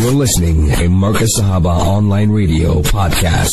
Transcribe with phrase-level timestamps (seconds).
[0.00, 3.50] You're listening to Marcus Sahaba Online Radio Podcast.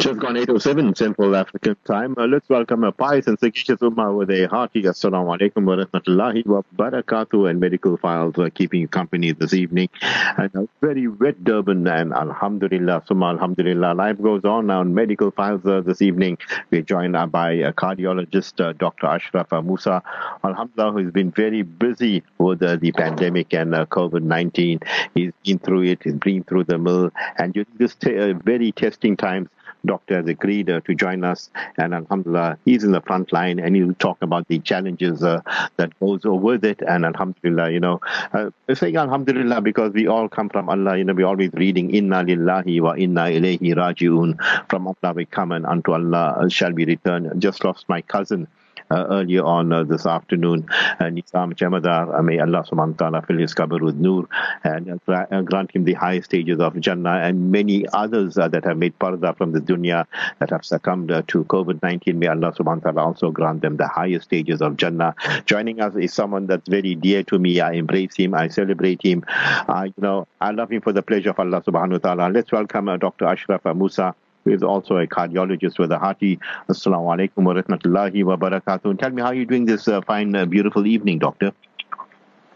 [0.00, 2.14] Just gone 807 Central African time.
[2.16, 6.46] Uh, let's welcome a pious and Sakisha Ummah with a hearty Assalamu alaikum wa rahmatullahi
[6.46, 9.90] wa barakatuh and medical files uh, keeping you company this evening.
[10.02, 13.94] And a very wet Durban and Alhamdulillah, Summa Alhamdulillah.
[13.94, 16.38] Life goes on now in medical files uh, this evening.
[16.70, 19.06] We're joined uh, by a cardiologist, uh, Dr.
[19.06, 20.02] Ashraf uh, Moosa.
[20.42, 24.82] Alhamdulillah, who's been very busy with uh, the pandemic and uh, COVID-19.
[25.14, 27.10] He's been through it, he's been through the mill.
[27.38, 29.48] And during this t- uh, very testing times,
[29.84, 31.50] doctor has agreed uh, to join us.
[31.78, 35.40] And alhamdulillah he's in the front line and he'll talk about the challenges uh,
[35.76, 36.82] that goes with it.
[36.86, 38.00] And alhamdulillah you know
[38.32, 42.22] uh, saying alhamdulillah because we all come from allah you know we're always reading inna
[42.22, 44.38] lillahi wa inna ilayhi raji'un.
[44.68, 47.40] From allah we come and unto allah shall we return.
[47.40, 48.46] Just lost my cousin
[48.90, 50.66] earlier on uh, this afternoon.
[50.70, 54.28] Uh, Nizam Jamadar, uh, may Allah subhanahu wa ta'ala fill his qabr with nur
[54.64, 58.64] and uh, uh, grant him the highest stages of Jannah and many others uh, that
[58.64, 60.06] have made parda from the dunya
[60.38, 62.14] that have succumbed uh, to COVID-19.
[62.16, 65.14] May Allah subhanahu wa ta'ala also grant them the highest stages of Jannah.
[65.46, 67.60] Joining us is someone that's very dear to me.
[67.60, 68.34] I embrace him.
[68.34, 69.24] I celebrate him.
[69.28, 72.32] Uh, you know, I love him for the pleasure of Allah subhanahu wa ta'ala.
[72.32, 73.26] Let's welcome uh, Dr.
[73.26, 76.38] Ashraf uh, Moosa who is also a cardiologist with a hearty
[76.68, 78.98] Assalamu alaikum wa rahmatullahi wa barakatuh.
[78.98, 81.52] Tell me how you're doing this uh, fine, uh, beautiful evening, doctor.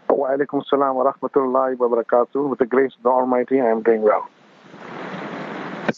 [0.09, 2.49] Wa alaikum salam wa rahmatullahi wa barakatuh.
[2.49, 4.29] With the grace of the Almighty, I am doing well.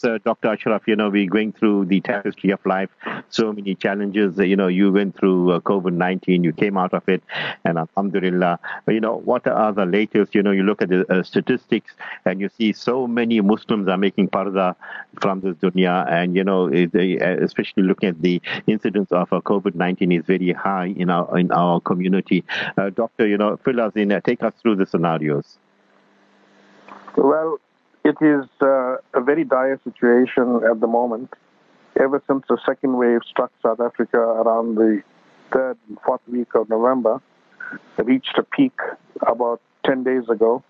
[0.03, 0.49] Uh, Dr.
[0.49, 2.89] Ashraf, you know, we're going through the tapestry of life,
[3.29, 4.37] so many challenges.
[4.37, 7.23] You know, you went through uh, COVID 19, you came out of it,
[7.63, 8.59] and alhamdulillah.
[8.87, 10.35] You know, what are the latest?
[10.35, 11.93] You know, you look at the uh, statistics
[12.25, 14.75] and you see so many Muslims are making parda
[15.21, 19.75] from this dunya, and, you know, uh, especially looking at the incidence of uh, COVID
[19.75, 22.43] 19 is very high in our, in our community.
[22.95, 25.57] Doctor, you know, fill us in, take us through the scenarios.
[27.15, 27.59] Well,
[28.07, 31.33] it is uh, a very dire situation at the moment.
[31.99, 35.01] Ever since the second wave struck South Africa around the
[35.51, 37.21] third and fourth week of November,
[37.97, 38.77] it reached a peak
[39.27, 40.63] about 10 days ago,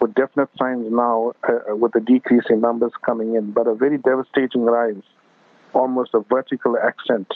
[0.00, 3.98] with definite signs now uh, with a decrease in numbers coming in, but a very
[3.98, 5.04] devastating rise,
[5.74, 7.32] almost a vertical ascent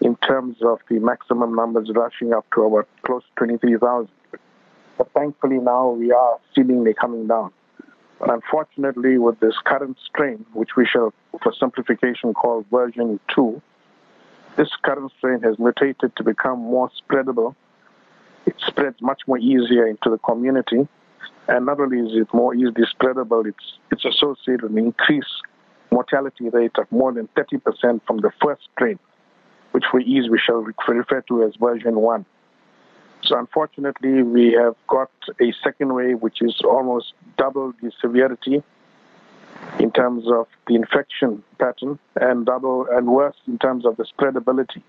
[0.00, 4.08] in terms of the maximum numbers rushing up to about close to 23,000.
[4.96, 7.52] But thankfully now we are seemingly coming down.
[8.18, 11.12] But unfortunately, with this current strain, which we shall,
[11.42, 13.60] for simplification, call version 2,
[14.56, 17.54] this current strain has mutated to become more spreadable.
[18.46, 20.88] It spreads much more easier into the community.
[21.48, 25.42] And not only is it more easily spreadable, it's, it's associated with an increased
[25.90, 28.98] mortality rate of more than 30% from the first strain,
[29.72, 32.26] which we shall refer to as version 1.
[33.26, 35.10] So unfortunately, we have got
[35.40, 38.62] a second wave, which is almost double the severity
[39.80, 44.82] in terms of the infection pattern and double and worse in terms of the spreadability.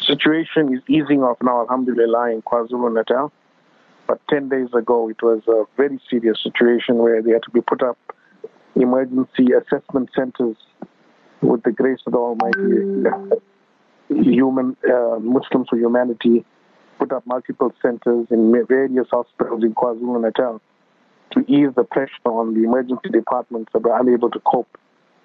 [0.00, 3.30] Situation is easing off now, alhamdulillah, in KwaZulu Natal.
[4.06, 7.60] But 10 days ago, it was a very serious situation where they had to be
[7.60, 7.98] put up
[8.74, 10.56] emergency assessment centers
[11.42, 13.40] with the grace of the Almighty.
[14.08, 16.44] Human uh, Muslims for Humanity
[17.02, 20.60] put up multiple centers in various hospitals in KwaZulu Natal
[21.32, 24.78] to ease the pressure on the emergency departments that were unable to cope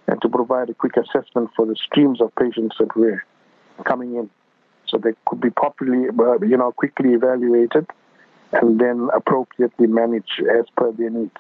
[0.07, 3.23] and to provide a quick assessment for the streams of patients that were
[3.85, 4.27] coming in
[4.88, 7.85] so they could be properly, uh, you know, quickly evaluated
[8.53, 11.31] and then appropriately managed as per their needs.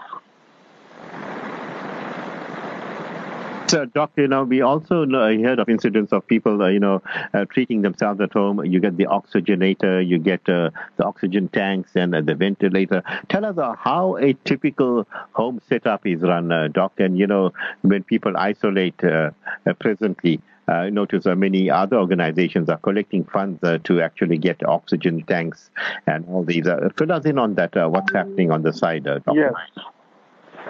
[3.67, 7.01] So, doctor, you know, we also heard of incidents of people, uh, you know,
[7.33, 8.63] uh, treating themselves at home.
[8.63, 13.03] You get the oxygenator, you get uh, the oxygen tanks and uh, the ventilator.
[13.27, 16.93] Tell us uh, how a typical home setup is run, uh, doc.
[16.99, 17.51] And, you know,
[17.81, 19.31] when people isolate uh,
[19.65, 20.39] uh, presently,
[20.69, 25.69] uh, notice uh, many other organizations are collecting funds uh, to actually get oxygen tanks
[26.05, 26.67] and all these.
[26.67, 27.75] Uh, fill us in on that.
[27.75, 29.53] Uh, what's happening on the side, uh, doctor?
[29.75, 29.85] Yes.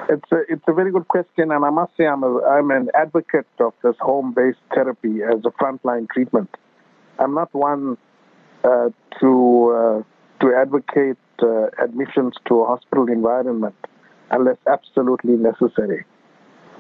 [0.10, 2.90] It's a, it's a very good question, and I must say I'm, a, I'm an
[2.96, 6.50] advocate of this home-based therapy as a frontline treatment.
[7.20, 7.98] I'm not one
[8.64, 8.90] uh,
[9.20, 10.04] to uh,
[10.42, 13.76] to advocate uh, admissions to a hospital environment
[14.32, 16.06] unless absolutely necessary.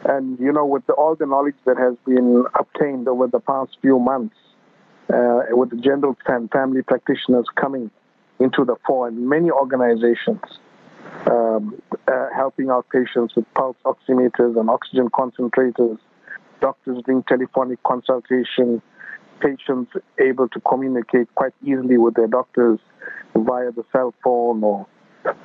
[0.05, 3.77] And you know, with the, all the knowledge that has been obtained over the past
[3.81, 4.35] few months,
[5.13, 7.89] uh, with the general and family practitioners coming
[8.39, 10.41] into the fore, and many organizations
[11.29, 15.97] um, uh, helping out patients with pulse oximeters and oxygen concentrators,
[16.61, 18.81] doctors doing telephonic consultation,
[19.39, 22.79] patients able to communicate quite easily with their doctors
[23.35, 24.87] via the cell phone or,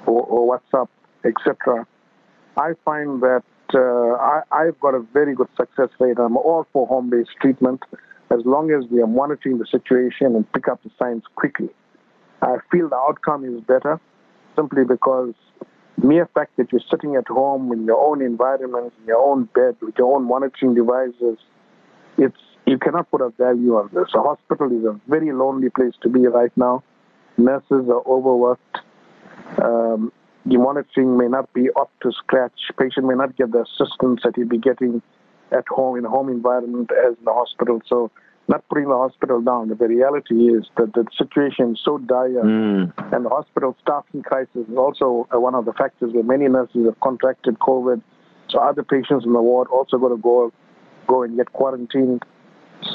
[0.06, 0.88] or, or WhatsApp,
[1.24, 1.86] etc.
[2.56, 3.42] I find that
[3.74, 6.18] uh, I, I've got a very good success rate.
[6.18, 7.82] I'm all for home-based treatment
[8.30, 11.68] as long as we are monitoring the situation and pick up the signs quickly.
[12.40, 14.00] I feel the outcome is better
[14.56, 15.34] simply because
[16.02, 19.76] mere fact that you're sitting at home in your own environment, in your own bed,
[19.80, 21.38] with your own monitoring devices,
[22.18, 24.08] it's you cannot put a value on this.
[24.14, 26.82] A hospital is a very lonely place to be right now.
[27.36, 28.78] Nurses are overworked.
[29.62, 30.12] Um,
[30.46, 32.70] the monitoring may not be up to scratch.
[32.78, 35.02] Patient may not get the assistance that he'd be getting
[35.50, 37.80] at home in a home environment as in the hospital.
[37.86, 38.10] So
[38.48, 42.42] not putting the hospital down, but the reality is that the situation is so dire
[42.42, 42.92] mm.
[43.14, 46.84] and the hospital staffing crisis is also uh, one of the factors where many nurses
[46.84, 48.02] have contracted COVID.
[48.50, 50.52] So other patients in the ward also got to go
[51.06, 52.22] go and get quarantined.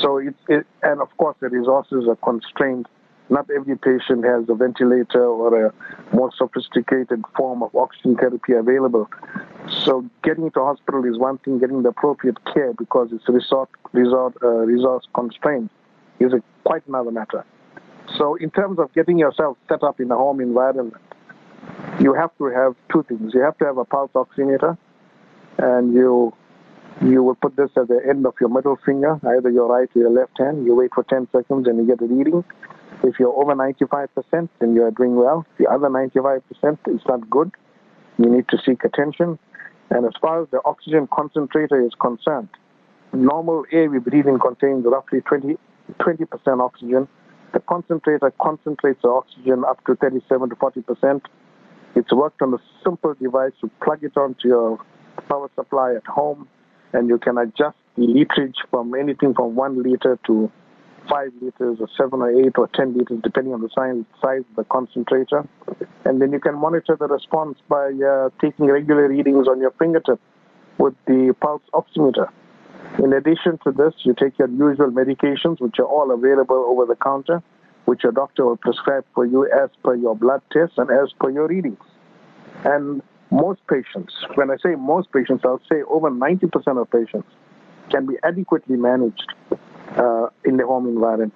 [0.01, 2.88] So it's it, and of course the resources are constrained
[3.29, 5.74] not every patient has a ventilator or a
[6.13, 9.09] more sophisticated form of oxygen therapy available.
[9.83, 14.35] So getting to hospital is one thing, getting the appropriate care because it's resort, resort,
[14.41, 15.69] uh, resource constrained
[16.19, 17.45] is a, quite another matter.
[18.18, 20.95] So in terms of getting yourself set up in a home environment,
[22.00, 23.33] you have to have two things.
[23.33, 24.77] You have to have a pulse oximeter,
[25.57, 26.33] and you
[27.01, 30.00] you will put this at the end of your middle finger, either your right or
[30.00, 30.65] your left hand.
[30.65, 32.44] You wait for 10 seconds and you get a reading.
[33.03, 35.45] If you're over 95%, then you're doing well.
[35.57, 36.41] The other 95%
[36.88, 37.51] is not good.
[38.17, 39.38] You need to seek attention.
[39.89, 42.49] And as far as the oxygen concentrator is concerned,
[43.13, 45.57] normal air we breathe in contains roughly 20,
[45.99, 47.07] 20% oxygen.
[47.53, 51.21] The concentrator concentrates the oxygen up to 37 to 40%.
[51.95, 53.53] It's worked on a simple device.
[53.63, 54.79] You plug it onto your
[55.29, 56.47] power supply at home,
[56.93, 60.51] and you can adjust the literage from anything from one liter to
[61.09, 64.56] five liters or seven or eight or ten liters, depending on the size, size of
[64.56, 65.48] the concentrator.
[66.06, 70.19] And then you can monitor the response by uh, taking regular readings on your fingertip
[70.77, 72.30] with the pulse oximeter.
[73.00, 76.95] In addition to this, you take your usual medications, which are all available over the
[76.95, 77.44] counter,
[77.86, 81.30] which your doctor will prescribe for you as per your blood tests and as per
[81.30, 81.80] your readings.
[82.63, 83.01] And
[83.31, 87.27] most patients, when I say most patients, I'll say over 90% of patients
[87.89, 89.33] can be adequately managed
[89.95, 91.34] uh, in the home environment.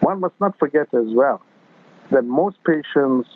[0.00, 1.42] One must not forget as well
[2.10, 3.28] that most patients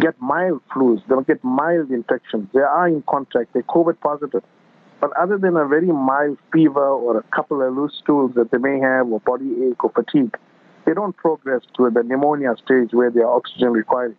[0.00, 2.48] get mild flus, they'll get mild infections.
[2.52, 4.42] They are in contact, they're COVID positive.
[5.00, 8.58] But other than a very mild fever or a couple of loose stools that they
[8.58, 10.36] may have, or body ache or fatigue,
[10.84, 14.16] they don't progress to the pneumonia stage where they are oxygen required.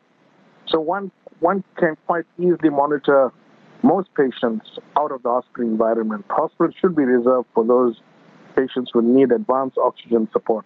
[0.68, 3.32] So one one can quite easily monitor
[3.82, 6.26] most patients out of the hospital environment.
[6.30, 8.00] Hospitals should be reserved for those
[8.60, 10.66] patients will need advanced oxygen support.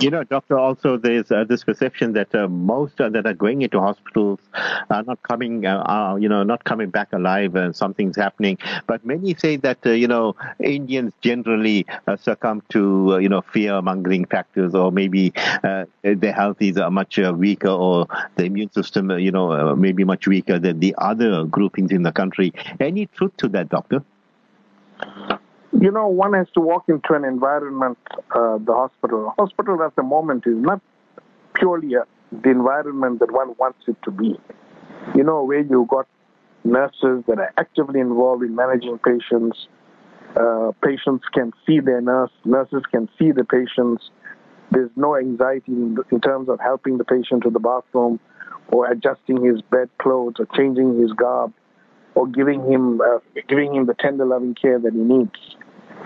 [0.00, 3.60] You know, doctor, also there's uh, this perception that uh, most uh, that are going
[3.60, 4.38] into hospitals
[4.88, 8.56] are not coming, uh, you know, not coming back alive and something's happening.
[8.86, 13.82] But many say that, uh, you know, Indians generally uh, succumb to, you know, fear
[13.82, 18.06] mongering factors or maybe their health is much weaker or
[18.36, 22.54] the immune system, you know, maybe much weaker than the other groupings in the country.
[22.80, 24.02] Any truth to that, doctor?
[25.72, 27.98] You know, one has to walk into an environment,
[28.34, 29.32] uh, the hospital.
[29.38, 30.80] Hospital at the moment is not
[31.54, 34.38] purely a, the environment that one wants it to be.
[35.14, 36.06] You know, where you've got
[36.64, 39.68] nurses that are actively involved in managing patients.
[40.36, 42.30] Uh, patients can see their nurse.
[42.44, 44.10] Nurses can see the patients.
[44.70, 48.20] There's no anxiety in, in terms of helping the patient to the bathroom
[48.68, 51.52] or adjusting his bed clothes or changing his garb
[52.14, 55.56] or giving him uh, giving him the tender loving care that he needs.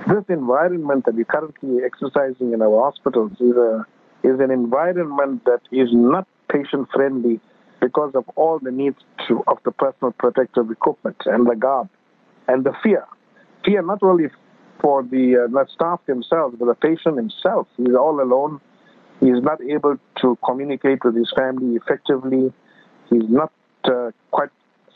[0.08, 3.86] This environment that we're currently exercising in our hospitals is a
[4.22, 7.40] is an environment that is not patient friendly
[7.80, 8.96] because of all the needs
[9.28, 11.88] to, of the personal protective equipment and the garb
[12.48, 13.04] and the fear.
[13.64, 14.28] Fear not only
[14.80, 17.66] for the, uh, staff themselves, but the patient himself.
[17.76, 18.60] He's all alone.
[19.20, 22.52] He's not able to communicate with his family effectively.
[23.10, 23.52] He's not
[23.84, 24.50] uh, quite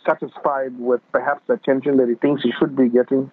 [0.08, 3.30] satisfied with perhaps the attention that he thinks he should be getting.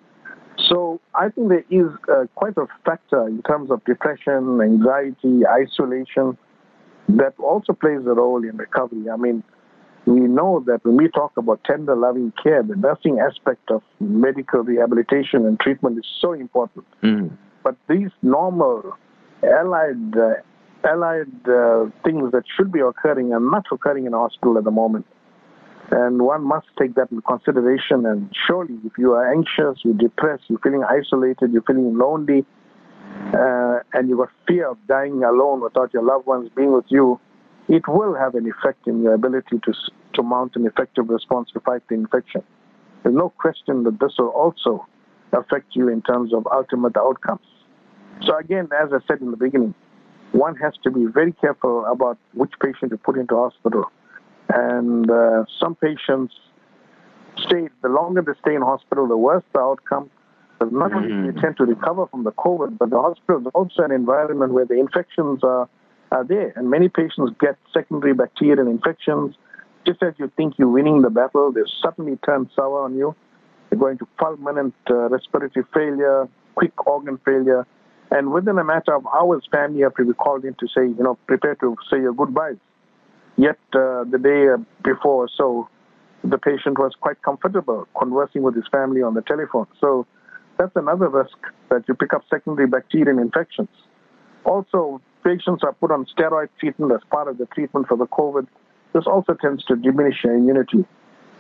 [0.58, 6.38] So I think there is uh, quite a factor in terms of depression, anxiety, isolation
[7.10, 9.10] that also plays a role in recovery.
[9.12, 9.44] I mean,
[10.06, 14.62] we know that when we talk about tender loving care, the nursing aspect of medical
[14.62, 16.86] rehabilitation and treatment is so important.
[17.04, 17.38] Mm.
[17.64, 18.96] But these normal
[19.44, 20.36] allied uh,
[20.88, 24.72] allied uh, things that should be occurring are not occurring in a hospital at the
[24.72, 25.06] moment.
[25.92, 28.06] And one must take that into consideration.
[28.06, 32.46] And surely, if you are anxious, you're depressed, you're feeling isolated, you're feeling lonely,
[33.34, 37.20] uh, and you've got fear of dying alone without your loved ones being with you,
[37.68, 39.74] it will have an effect in your ability to,
[40.14, 42.44] to mount an effective response to fight the infection.
[43.04, 44.88] There's no question that this will also
[45.34, 47.46] affect you in terms of ultimate outcomes.
[48.26, 49.74] So again, as I said in the beginning,
[50.32, 53.92] one has to be very careful about which patient you put into hospital.
[54.50, 56.34] And uh, some patients
[57.48, 60.10] stay, the longer they stay in hospital, the worse the outcome.
[60.60, 63.48] But not only do they tend to recover from the COVID, but the hospital is
[63.54, 65.68] also an environment where the infections are,
[66.12, 66.54] are there.
[66.56, 69.36] And many patients get secondary bacterial infections.
[69.86, 73.16] Just as you think you're winning the battle, they suddenly turn sour on you.
[73.70, 77.68] They're going to fulminant uh, respiratory failure, quick organ failure.
[78.12, 81.04] And within a matter of hours, family have to be called in to say, you
[81.04, 82.58] know, prepare to say your goodbyes.
[83.38, 85.68] Yet uh, the day before, so
[86.24, 89.68] the patient was quite comfortable conversing with his family on the telephone.
[89.80, 90.08] So
[90.58, 91.38] that's another risk
[91.70, 93.70] that you pick up secondary bacterial infections.
[94.46, 98.48] Also, patients are put on steroid treatment as part of the treatment for the COVID.
[98.94, 100.86] This also tends to diminish your immunity.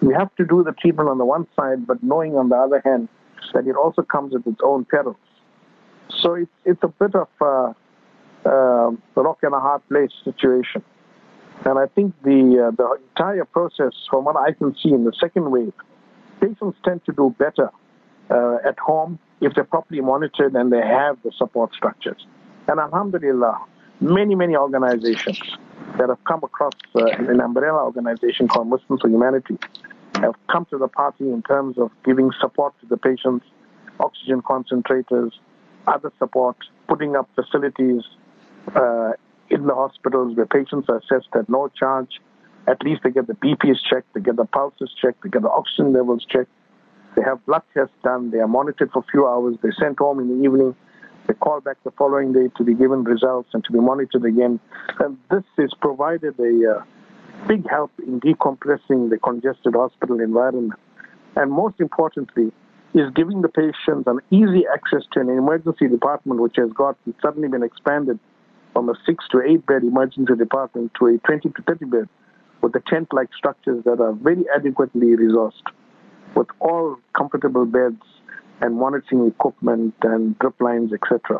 [0.02, 2.82] We have to do the treatment on the one side, but knowing on the other
[2.84, 3.08] hand
[3.54, 5.16] that it also comes with its own perils.
[6.10, 10.84] So it's, it's a bit of a, a rock and a hard place situation.
[11.64, 15.14] And I think the, uh, the entire process, from what I can see in the
[15.20, 15.74] second wave,
[16.42, 17.70] patients tend to do better
[18.30, 22.26] uh, at home if they're properly monitored and they have the support structures.
[22.68, 23.60] And alhamdulillah,
[24.02, 25.40] many, many organizations
[25.98, 29.58] that have come across uh, an umbrella organization called Muslims for Humanity
[30.16, 33.46] have come to the party in terms of giving support to the patients,
[34.00, 35.32] oxygen concentrators,
[35.88, 36.58] other support,
[36.88, 38.02] putting up facilities
[38.76, 39.12] uh,
[39.50, 42.20] in the hospitals where patients are assessed at no charge.
[42.68, 45.52] At least they get the BPs checked, they get the pulses checked, they get the
[45.52, 46.50] oxygen levels checked.
[47.16, 48.32] They have blood tests done.
[48.32, 49.56] They are monitored for a few hours.
[49.62, 50.76] They're sent home in the evening.
[51.28, 54.60] They call back the following day to be given results and to be monitored again.
[55.00, 56.84] And this has provided a uh,
[57.48, 60.74] big help in decompressing the congested hospital environment.
[61.36, 62.52] And most importantly,
[62.94, 67.48] is giving the patients an easy access to an emergency department, which has got suddenly
[67.48, 68.20] been expanded
[68.76, 72.10] from a six to eight bed emergency department to a 20 to 30 bed
[72.62, 75.64] with the tent like structures that are very adequately resourced
[76.36, 78.02] with all comfortable beds
[78.60, 81.40] and monitoring equipment and drip lines, etc.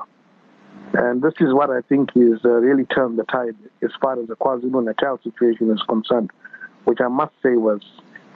[0.94, 4.30] And this is what I think is uh, really turned the tide as far as
[4.30, 6.32] the KwaZulu-Natal situation is concerned,
[6.86, 7.82] which I must say was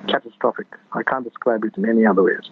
[0.07, 0.67] catastrophic.
[0.91, 2.49] I can't describe it in any other ways.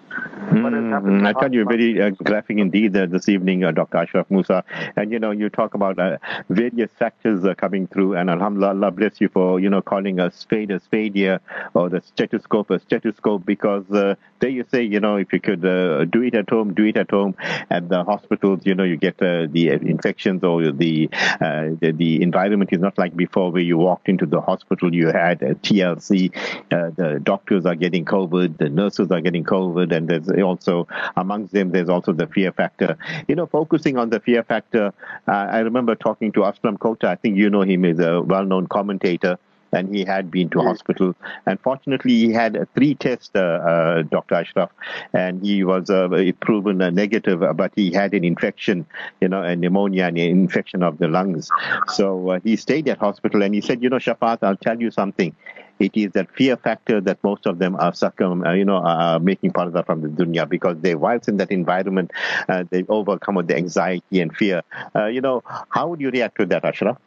[0.49, 3.97] Mm, I thought you were very uh, graphic indeed uh, this evening, uh, Dr.
[3.97, 4.63] Ashraf Moosa.
[4.95, 6.17] And, you know, you talk about uh,
[6.49, 10.31] various factors uh, coming through, and Alhamdulillah, Allah bless you for, you know, calling a
[10.31, 11.39] spade a spade here,
[11.73, 15.61] or the stethoscope a stethoscope, because uh, there you say, you know, if you could
[15.61, 17.35] do it at home, do it at home.
[17.69, 22.79] At the hospitals, you know, you get the infections or the, the, the environment is
[22.79, 26.31] not like before where you walked into the hospital, you had TLC,
[26.69, 31.53] the doctor doctors are getting COVID, the nurses are getting COVID, and there's also amongst
[31.53, 32.98] them there's also the fear factor.
[33.27, 34.91] You know, focusing on the fear factor,
[35.27, 37.08] uh, I remember talking to Aslam Kota.
[37.10, 39.38] I think you know him as a well-known commentator
[39.71, 41.15] and he had been to hospital.
[41.45, 44.36] And fortunately, he had a three tests, uh, uh, Dr.
[44.36, 44.71] Ashraf,
[45.13, 46.09] and he was uh,
[46.39, 48.86] proven negative, but he had an infection,
[49.21, 51.50] you know, a pneumonia and an infection of the lungs.
[51.88, 54.91] So uh, he stayed at hospital, and he said, you know, Shafaat, I'll tell you
[54.91, 55.36] something.
[55.79, 59.19] It is that fear factor that most of them are succumb, uh, you know, are
[59.19, 62.09] making part of that from the dunya because they, whilst in that environment,
[62.50, 64.63] uh, they overcome with the anxiety and fear.
[65.12, 66.97] you know, how would you react to that, Ashraf?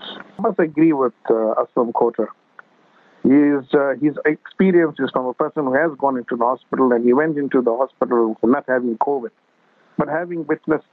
[0.00, 2.26] I must agree with uh, Aslam Kota.
[3.22, 7.04] His, uh, his experience is from a person who has gone into the hospital and
[7.04, 9.30] he went into the hospital not having COVID,
[9.98, 10.86] but having witnessed,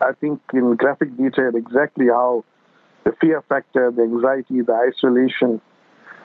[0.00, 2.44] I think, in graphic detail exactly how
[3.04, 5.60] the fear factor, the anxiety, the isolation,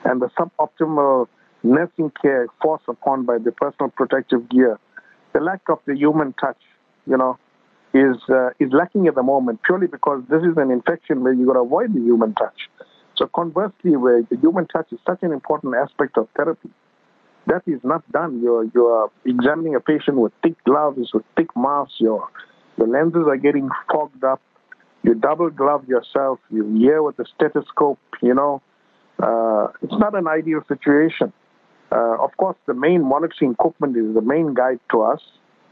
[0.04, 1.28] and the suboptimal
[1.62, 4.78] nursing care forced upon by the personal protective gear,
[5.32, 6.60] the lack of the human touch,
[7.06, 7.38] you know,
[7.98, 11.46] is uh, is lacking at the moment purely because this is an infection where you
[11.46, 12.68] got to avoid the human touch.
[13.16, 16.70] So conversely, where the human touch is such an important aspect of therapy,
[17.46, 18.40] that is not done.
[18.42, 21.94] You're you're examining a patient with thick gloves, with thick masks.
[21.98, 22.28] Your
[22.76, 24.40] the lenses are getting fogged up.
[25.02, 26.38] You double glove yourself.
[26.50, 27.98] You hear with a stethoscope.
[28.22, 28.62] You know,
[29.20, 31.32] uh, it's not an ideal situation.
[31.90, 35.22] Uh, of course, the main monitoring equipment is the main guide to us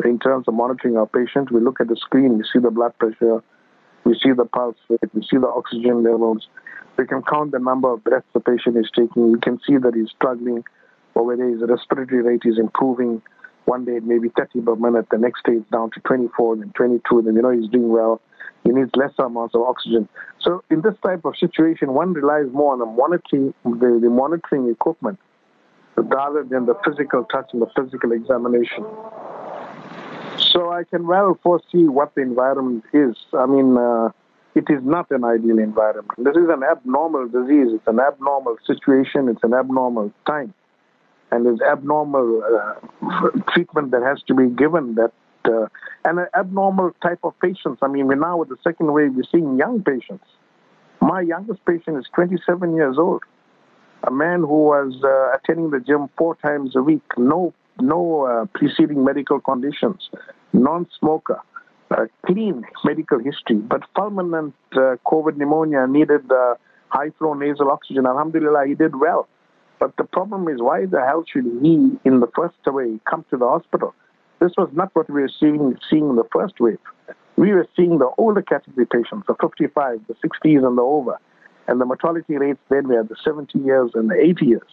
[0.04, 1.50] in terms of monitoring our patient.
[1.50, 3.42] We look at the screen, we see the blood pressure,
[4.04, 6.48] we see the pulse rate, we see the oxygen levels.
[6.96, 9.32] We can count the number of breaths the patient is taking.
[9.32, 10.64] We can see that he's struggling
[11.14, 13.22] or whether his respiratory rate is improving.
[13.64, 16.56] One day it may be 30 per minute, the next day it's down to 24,
[16.56, 18.20] then 22, then you know he's doing well.
[18.64, 20.08] he needs lesser amounts of oxygen.
[20.40, 24.70] So in this type of situation, one relies more on the monitoring, the, the monitoring
[24.70, 25.18] equipment
[25.96, 28.84] rather than the physical touch and the physical examination.
[30.56, 33.14] So I can well foresee what the environment is.
[33.34, 34.08] I mean, uh,
[34.54, 36.12] it is not an ideal environment.
[36.16, 37.74] This is an abnormal disease.
[37.74, 39.28] It's an abnormal situation.
[39.28, 40.54] It's an abnormal time.
[41.30, 45.12] And there's abnormal uh, treatment that has to be given that
[45.44, 45.68] uh,
[46.06, 47.80] and an abnormal type of patients.
[47.82, 50.24] I mean, we're now with the second wave, we're seeing young patients.
[51.02, 53.22] My youngest patient is 27 years old,
[54.04, 58.46] a man who was uh, attending the gym four times a week, no no uh,
[58.54, 60.08] preceding medical conditions,
[60.52, 61.40] non-smoker,
[62.26, 66.54] clean medical history, but fulminant uh, COVID pneumonia needed uh,
[66.88, 68.06] high flow nasal oxygen.
[68.06, 69.28] Alhamdulillah, he did well.
[69.78, 73.36] But the problem is, why the hell should he, in the first wave, come to
[73.36, 73.94] the hospital?
[74.40, 76.78] This was not what we were seeing, seeing in the first wave.
[77.36, 81.18] We were seeing the older category patients, the 55, the 60s, and the over.
[81.68, 84.68] And the mortality rates then were the 70 years and the 80 years.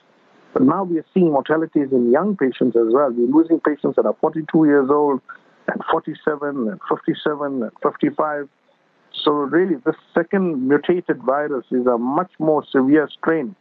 [0.53, 3.11] But now we are seeing mortalities in young patients as well.
[3.11, 5.21] We're losing patients that are 42 years old,
[5.67, 8.49] and 47, and 57, and 55.
[9.13, 13.55] So really, this second mutated virus is a much more severe strain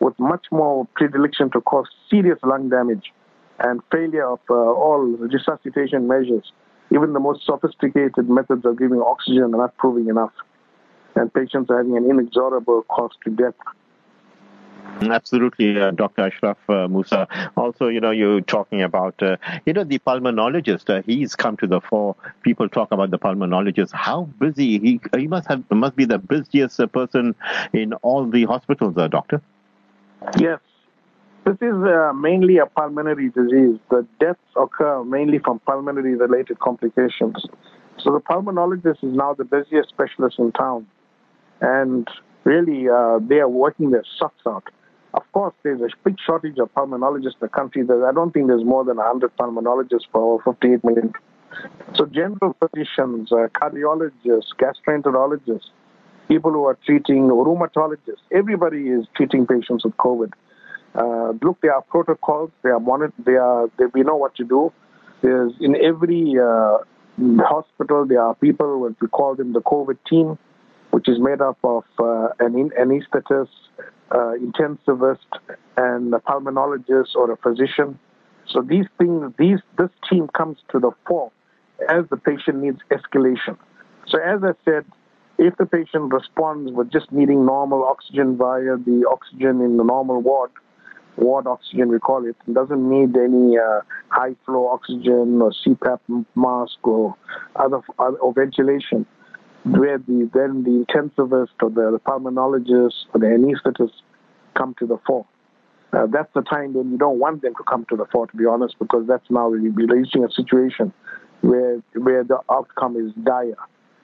[0.00, 3.12] with much more predilection to cause serious lung damage
[3.58, 6.52] and failure of uh, all resuscitation measures.
[6.94, 10.32] Even the most sophisticated methods of giving oxygen are not proving enough.
[11.14, 13.54] And patients are having an inexorable cost to death.
[15.02, 16.22] Absolutely, uh, Dr.
[16.22, 17.26] Ashraf uh, Moosa.
[17.56, 19.36] Also, you know, you're talking about, uh,
[19.66, 20.88] you know, the pulmonologist.
[20.88, 22.16] Uh, he's come to the fore.
[22.42, 23.92] People talk about the pulmonologist.
[23.92, 27.34] How busy he he must have must be the busiest uh, person
[27.72, 29.42] in all the hospitals, uh, doctor.
[30.38, 30.60] Yes,
[31.44, 31.74] this is
[32.14, 33.78] mainly a pulmonary disease.
[33.90, 37.44] The deaths occur mainly from pulmonary related complications.
[37.98, 40.86] So the pulmonologist is now the busiest specialist in town.
[41.60, 42.08] And
[42.44, 44.64] really, uh, they are working their socks out.
[45.16, 47.82] Of course, there's a big shortage of pulmonologists in the country.
[47.82, 51.12] I don't think there's more than 100 pulmonologists for over 58 million.
[51.94, 55.70] So general physicians, uh, cardiologists, gastroenterologists,
[56.28, 60.32] people who are treating rheumatologists, everybody is treating patients with COVID.
[60.94, 62.50] Uh, look, there are protocols.
[62.62, 63.14] They are monitored.
[63.24, 63.68] They are.
[63.78, 64.72] They, we know what to do.
[65.22, 66.78] There's in every uh,
[67.42, 68.94] hospital there are people.
[69.00, 70.38] We call them the COVID team,
[70.90, 73.48] which is made up of uh, an anesthetist,
[74.10, 75.26] uh, intensivist,
[75.76, 77.98] and a pulmonologist or a physician.
[78.48, 81.32] So these things, these this team comes to the fore
[81.88, 83.56] as the patient needs escalation.
[84.06, 84.84] So as I said,
[85.38, 90.22] if the patient responds with just needing normal oxygen via the oxygen in the normal
[90.22, 90.50] ward,
[91.16, 92.36] ward oxygen, we call it.
[92.52, 97.14] Doesn't need any uh, high flow oxygen or CPAP mask or
[97.56, 99.06] other or ventilation.
[99.66, 103.92] Where the then the intensivist or the, the pulmonologist or the anesthetist
[104.54, 105.26] come to the fore.
[105.92, 108.36] Uh, that's the time when you don't want them to come to the fore, to
[108.36, 110.92] be honest, because that's now reaching a situation
[111.40, 113.56] where where the outcome is dire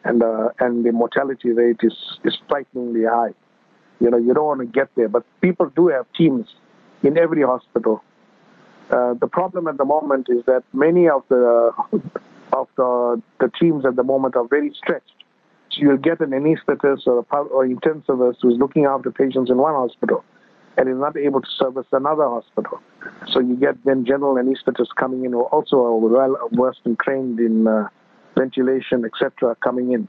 [0.05, 1.94] and uh, and the mortality rate is
[2.25, 3.35] is frighteningly high.
[4.01, 6.46] You know, you don't want to get there, but people do have teams
[7.03, 8.03] in every hospital.
[8.90, 11.70] Uh, the problem at the moment is that many of the
[12.53, 15.21] of the, the teams at the moment are very stretched.
[15.72, 19.74] So you'll get an anesthetist or, a, or intensivist who's looking after patients in one
[19.74, 20.24] hospital
[20.76, 22.80] and is not able to service another hospital.
[23.30, 27.40] So you get then general anesthetists coming in who also are well versed and trained
[27.40, 27.88] in uh,
[28.37, 30.08] ventilation, etc., coming in.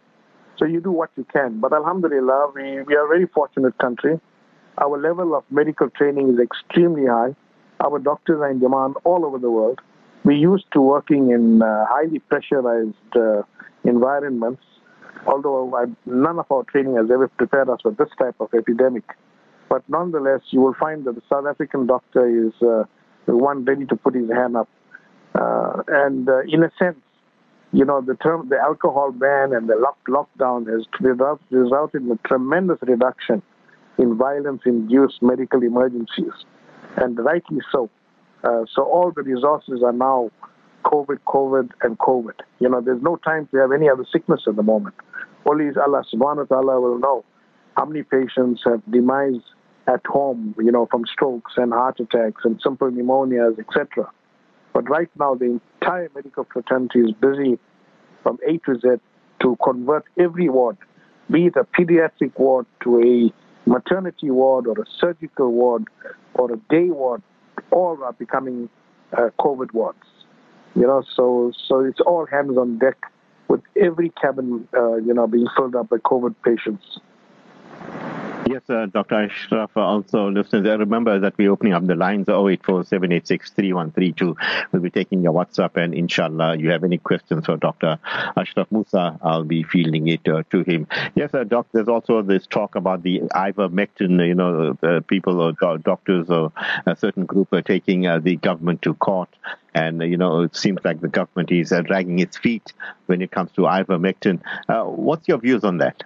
[0.57, 1.59] So you do what you can.
[1.59, 4.19] But Alhamdulillah, we, we are a very fortunate country.
[4.77, 7.35] Our level of medical training is extremely high.
[7.83, 9.79] Our doctors are in demand all over the world.
[10.23, 13.43] We're used to working in uh, highly pressurized uh,
[13.83, 14.63] environments,
[15.25, 19.03] although I, none of our training has ever prepared us for this type of epidemic.
[19.69, 22.83] But nonetheless, you will find that the South African doctor is uh,
[23.25, 24.69] the one ready to put his hand up.
[25.35, 26.97] Uh, and uh, in a sense,
[27.71, 30.85] you know, the term, the alcohol ban and the lock, lockdown has
[31.49, 33.41] resulted in a tremendous reduction
[33.97, 36.33] in violence-induced medical emergencies,
[36.97, 37.89] and rightly so.
[38.43, 40.29] Uh, so all the resources are now
[40.83, 42.39] COVID, COVID, and COVID.
[42.59, 44.95] You know, there's no time to have any other sickness at the moment.
[45.45, 47.25] Only Allah subhanahu wa ta'ala will know
[47.75, 49.41] how many patients have demise
[49.87, 54.09] at home, you know, from strokes and heart attacks and simple pneumonias, etc.
[54.73, 57.59] But right now, the entire medical fraternity is busy
[58.23, 59.01] from A to Z
[59.41, 60.77] to convert every ward,
[61.29, 65.85] be it a pediatric ward to a maternity ward or a surgical ward
[66.33, 67.21] or a day ward,
[67.71, 68.69] all are becoming
[69.13, 69.99] uh, COVID wards.
[70.75, 72.97] You know, so so it's all hands on deck
[73.47, 76.99] with every cabin, uh, you know, being filled up by COVID patients.
[78.45, 79.25] Yes, uh, Dr.
[79.25, 84.35] Ashraf, also listeners, I remember that we're opening up the lines 0847863132.
[84.71, 87.99] We'll be taking your WhatsApp and inshallah, you have any questions for Dr.
[88.35, 90.87] Ashraf Moosa, I'll be fielding it uh, to him.
[91.15, 95.53] Yes, uh, doc, there's also this talk about the ivermectin, you know, uh, people or
[95.77, 96.51] doctors or
[96.85, 99.29] a certain group are taking uh, the government to court.
[99.73, 102.73] And, uh, you know, it seems like the government is dragging its feet
[103.05, 104.41] when it comes to ivermectin.
[104.67, 106.03] what's your views on that?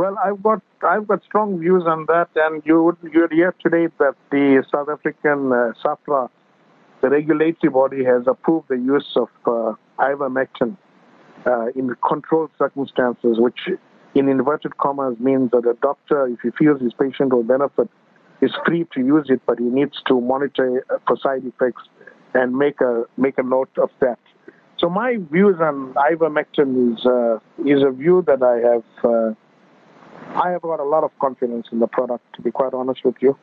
[0.00, 3.88] Well, I've got I've got strong views on that, and you would you'd hear today
[3.98, 6.30] that the South African uh, SAHPRA,
[7.02, 10.78] the regulatory body, has approved the use of uh, ivermectin
[11.44, 13.68] uh, in controlled circumstances, which
[14.14, 17.90] in inverted commas means that a doctor, if he feels his patient will benefit,
[18.40, 21.82] is free to use it, but he needs to monitor for side effects
[22.32, 24.18] and make a make a note of that.
[24.78, 28.84] So my views on ivermectin is uh, is a view that I have.
[29.04, 29.34] Uh,
[30.28, 33.16] I have got a lot of confidence in the product, to be quite honest with
[33.20, 33.36] you.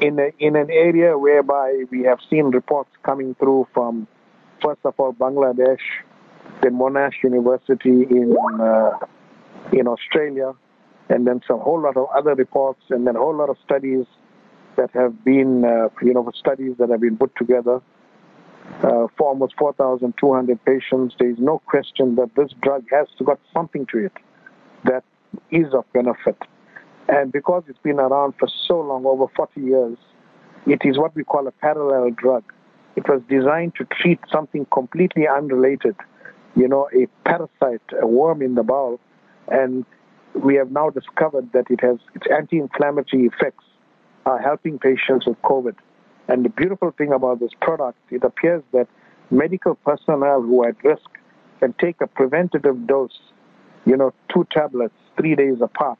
[0.00, 4.06] In a, in an area whereby we have seen reports coming through from,
[4.62, 5.80] first of all, Bangladesh,
[6.62, 8.90] then Monash University in uh,
[9.72, 10.52] in Australia,
[11.08, 14.06] and then some whole lot of other reports, and then a whole lot of studies
[14.76, 17.80] that have been, uh, you know, studies that have been put together
[18.82, 21.14] uh, for almost 4,200 patients.
[21.18, 24.12] There is no question that this drug has got something to it
[24.84, 25.04] that
[25.50, 26.36] is of benefit.
[27.08, 29.98] And because it's been around for so long, over 40 years,
[30.66, 32.44] it is what we call a parallel drug.
[32.96, 35.96] It was designed to treat something completely unrelated,
[36.54, 39.00] you know, a parasite, a worm in the bowel.
[39.48, 39.84] And
[40.34, 43.64] we have now discovered that it has its anti-inflammatory effects
[44.26, 45.74] are helping patients with COVID.
[46.28, 48.86] And the beautiful thing about this product, it appears that
[49.30, 51.08] medical personnel who are at risk
[51.58, 53.18] can take a preventative dose,
[53.84, 55.98] you know, two tablets three days apart,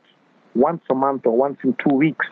[0.54, 2.26] once a month or once in two weeks.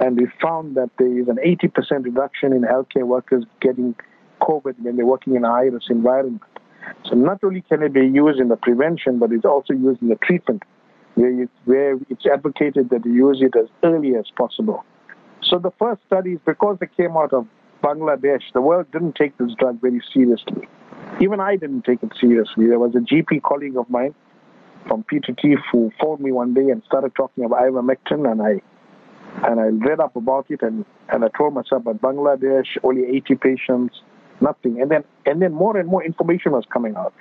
[0.00, 3.94] And we found that there is an 80% reduction in healthcare workers getting
[4.40, 6.42] COVID when they're working in a high risk environment.
[7.04, 10.08] So not only can it be used in the prevention, but it's also used in
[10.08, 10.62] the treatment,
[11.14, 14.84] where, where it's advocated that you use it as early as possible.
[15.42, 17.46] So the first studies, because they came out of
[17.84, 20.66] Bangladesh, the world didn't take this drug very seriously.
[21.20, 22.66] Even I didn't take it seriously.
[22.66, 24.14] There was a GP colleague of mine
[24.86, 28.60] from Keefe who phoned me one day and started talking about ivermectin, and I
[29.48, 33.34] and I read up about it, and and I told myself, but Bangladesh only 80
[33.36, 34.00] patients,
[34.40, 37.14] nothing, and then and then more and more information was coming out.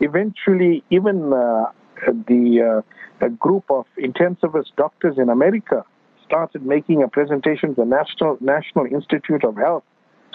[0.00, 1.66] Eventually, even uh,
[2.06, 2.82] the
[3.20, 5.84] uh, a group of intensivist doctors in America
[6.24, 9.84] started making a presentation to the National National Institute of Health,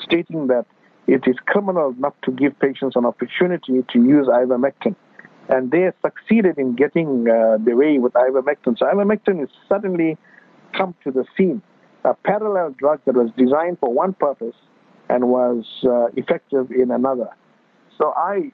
[0.01, 0.65] stating that
[1.07, 4.95] it is criminal not to give patients an opportunity to use ivermectin
[5.49, 8.77] and they succeeded in getting uh, the way with ivermectin.
[8.77, 10.17] So ivermectin has suddenly
[10.75, 11.61] come to the scene,
[12.03, 14.55] a parallel drug that was designed for one purpose
[15.09, 17.29] and was uh, effective in another.
[17.97, 18.51] So I,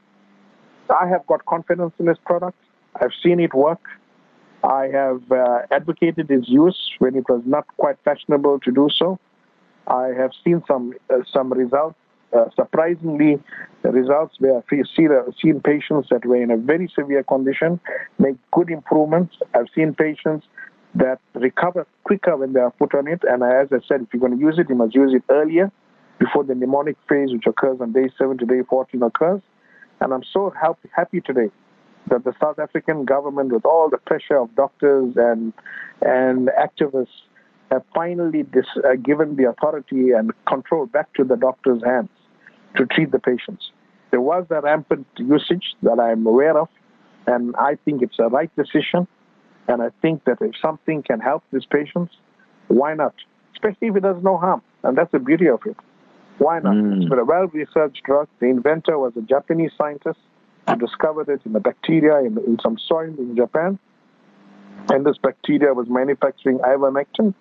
[0.89, 2.57] I have got confidence in this product.
[2.99, 3.81] I've seen it work.
[4.63, 9.19] I have uh, advocated its use when it was not quite fashionable to do so.
[9.87, 11.95] I have seen some uh, some results
[12.31, 13.39] uh, surprisingly,
[13.81, 17.79] the results were seen patients that were in a very severe condition
[18.19, 19.35] make good improvements.
[19.55, 20.45] I've seen patients
[20.95, 23.21] that recover quicker when they are put on it.
[23.23, 25.71] And as I said, if you're going to use it, you must use it earlier
[26.19, 29.41] before the pneumonic phase, which occurs on day 7 to day 14 occurs.
[30.01, 30.53] And I'm so
[30.95, 31.49] happy today
[32.09, 35.53] that the South African government, with all the pressure of doctors and
[36.01, 37.07] and activists,
[37.71, 42.09] have finally dis, uh, given the authority and control back to the doctor's hands
[42.77, 43.71] to treat the patients.
[44.11, 46.69] There was a rampant usage that I'm aware of,
[47.27, 49.07] and I think it's a right decision.
[49.67, 52.15] And I think that if something can help these patients,
[52.69, 53.13] why not?
[53.53, 54.63] Especially if it does no harm.
[54.83, 55.77] And that's the beauty of it.
[56.39, 56.73] Why not?
[56.73, 57.03] Mm.
[57.03, 58.27] It's a well researched drug.
[58.39, 60.19] The inventor was a Japanese scientist
[60.67, 63.77] who discovered it in the bacteria in, in some soil in Japan.
[64.89, 67.35] And this bacteria was manufacturing ivermectin.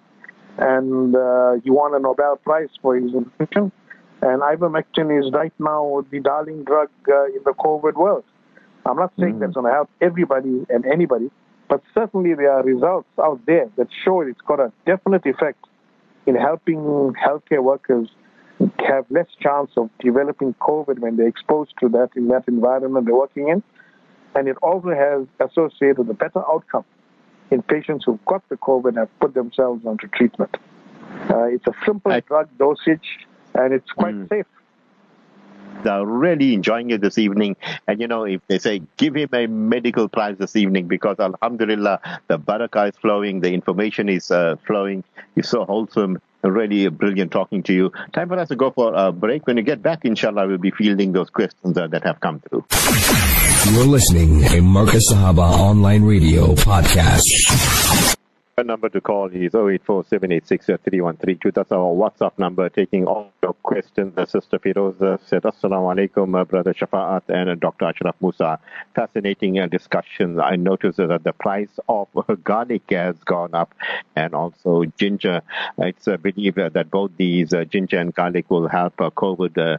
[0.59, 3.73] And uh, he won a Nobel Prize for his invention.
[4.21, 8.25] And ivermectin is right now the darling drug uh, in the COVID world.
[8.85, 9.41] I'm not saying mm.
[9.41, 11.31] that's going to help everybody and anybody,
[11.69, 15.65] but certainly there are results out there that show it's got a definite effect
[16.27, 18.09] in helping healthcare workers
[18.87, 23.15] have less chance of developing COVID when they're exposed to that in that environment they're
[23.15, 23.63] working in.
[24.35, 26.85] And it also has associated a better outcome
[27.51, 30.57] in patients who've got the COVID and have put themselves onto treatment.
[31.31, 34.29] Uh, it's a simple I, drug dosage and it's quite mm.
[34.29, 34.47] safe.
[35.87, 37.57] are really enjoying it this evening.
[37.87, 42.21] And you know, if they say give him a medical prize this evening because Alhamdulillah,
[42.27, 45.05] the barakah is flowing, the information is uh, flowing,
[45.37, 46.21] it's so wholesome.
[46.41, 47.93] Really brilliant talking to you.
[48.13, 49.45] Time for us to go for a break.
[49.49, 52.65] When we get back, inshallah, we'll be fielding those questions uh, that have come through.
[53.73, 58.15] You're listening to Marcus Sahaba Online Radio Podcast
[58.65, 61.55] number to call is 0847863132.
[61.55, 64.15] That's our WhatsApp number, taking all your questions.
[64.15, 67.87] The Sister Firoza said, Assalamu alaikum, uh, Brother Shafaat and uh, Dr.
[67.87, 68.59] Ashraf Moosa.
[68.95, 70.41] Fascinating uh, discussion.
[70.41, 72.09] I noticed that the price of
[72.45, 73.75] garlic has gone up
[74.17, 75.43] and also ginger.
[75.79, 79.79] It's uh, believed that both these uh, ginger and garlic will help uh, COVID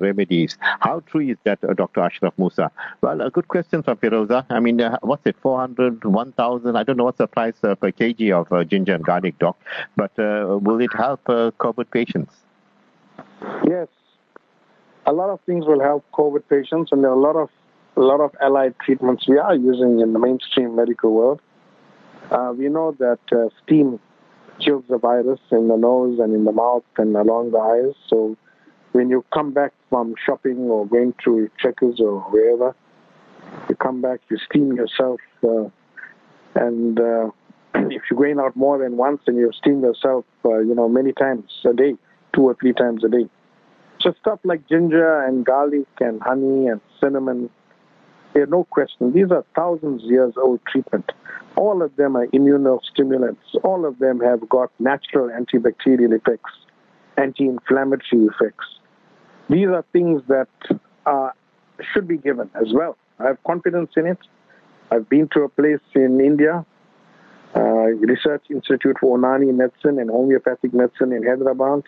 [0.00, 0.56] remedies.
[0.60, 2.00] How true is that, Dr.
[2.00, 2.70] Ashraf Moosa?
[3.00, 4.46] Well, a good question from Firoza.
[4.50, 6.76] I mean, what's it, 400, 1,000?
[6.76, 9.56] I don't know what's the price per kg of uh, ginger and garlic, doc.
[9.96, 12.34] But uh, will it help uh, COVID patients?
[13.66, 13.88] Yes,
[15.06, 17.50] a lot of things will help COVID patients, and there are a lot of
[17.96, 21.40] a lot of allied treatments we are using in the mainstream medical world.
[22.30, 24.00] Uh, we know that uh, steam
[24.58, 27.94] kills the virus in the nose and in the mouth and along the eyes.
[28.08, 28.36] So
[28.92, 32.74] when you come back from shopping or going to Checkers or wherever,
[33.68, 35.68] you come back, you steam yourself, uh,
[36.54, 36.98] and
[37.74, 41.12] if you're going out more than once and you steam yourself, uh, you know, many
[41.12, 41.94] times a day,
[42.34, 43.28] two or three times a day.
[44.00, 47.50] So stuff like ginger and garlic and honey and cinnamon,
[48.34, 49.12] there's no question.
[49.12, 51.10] These are thousands years old treatment.
[51.56, 53.38] All of them are immunostimulants.
[53.62, 56.50] All of them have got natural antibacterial effects,
[57.16, 58.66] anti-inflammatory effects.
[59.48, 60.48] These are things that
[61.06, 61.30] uh,
[61.92, 62.96] should be given as well.
[63.18, 64.18] I have confidence in it.
[64.90, 66.66] I've been to a place in India
[67.60, 71.84] Research Institute for Unani Medicine and Homeopathic Medicine in Hyderabad.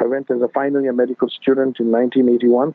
[0.00, 2.74] I went as a final year medical student in 1981.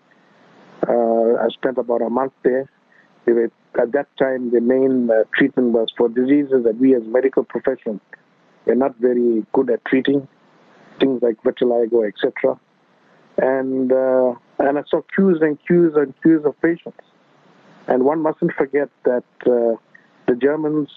[0.88, 2.69] Uh, I spent about a month there.
[3.26, 7.43] Were, at that time, the main uh, treatment was for diseases that we as medical
[7.43, 8.02] professionals
[8.65, 10.28] were not very good at treating,
[11.00, 12.60] things like vitiligo, etc.
[13.38, 17.00] And uh, and I saw queues and queues and queues of patients.
[17.88, 19.76] And one mustn't forget that uh,
[20.28, 20.89] the Germans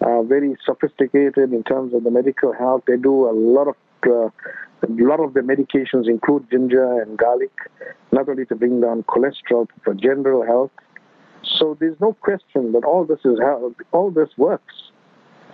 [0.00, 2.84] very sophisticated in terms of the medical health.
[2.86, 4.30] They do a lot of uh,
[4.82, 7.50] a lot of the medications include ginger and garlic,
[8.12, 10.70] not only to bring down cholesterol, but for general health.
[11.42, 14.74] So there's no question that all this is how all this works.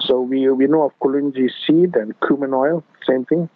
[0.01, 3.49] So we we know of kulunji seed and cumin oil, same thing.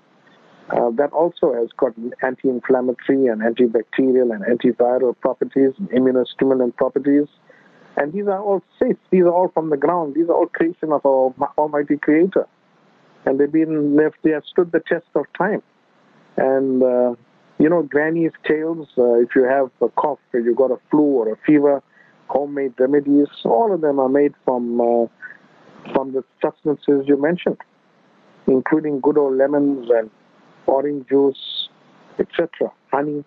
[0.70, 7.26] Uh, that also has got anti-inflammatory and antibacterial and antiviral properties, immunostimulant properties.
[7.98, 8.96] And these are all safe.
[9.10, 10.14] These are all from the ground.
[10.14, 12.46] These are all creation of our Almighty Creator.
[13.26, 15.62] And they've been, they've, they have stood the test of time.
[16.36, 17.16] And, uh,
[17.58, 21.00] you know, granny's tales, uh, if you have a cough, or you've got a flu
[21.00, 21.82] or a fever,
[22.28, 25.06] homemade remedies, all of them are made from, uh,
[25.92, 27.58] from the substances you mentioned,
[28.46, 30.08] including good old lemons and
[30.66, 31.68] orange juice,
[32.20, 33.24] etc., honey.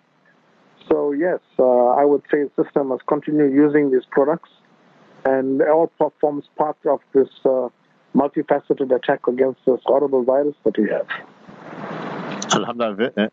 [0.88, 4.48] So yes, uh, I would say the system must continue using these products
[5.24, 7.68] and all forms part of this uh,
[8.14, 11.06] multifaceted attack against this horrible virus that we have.
[12.52, 13.12] Alhamdulillah.
[13.16, 13.28] Eh,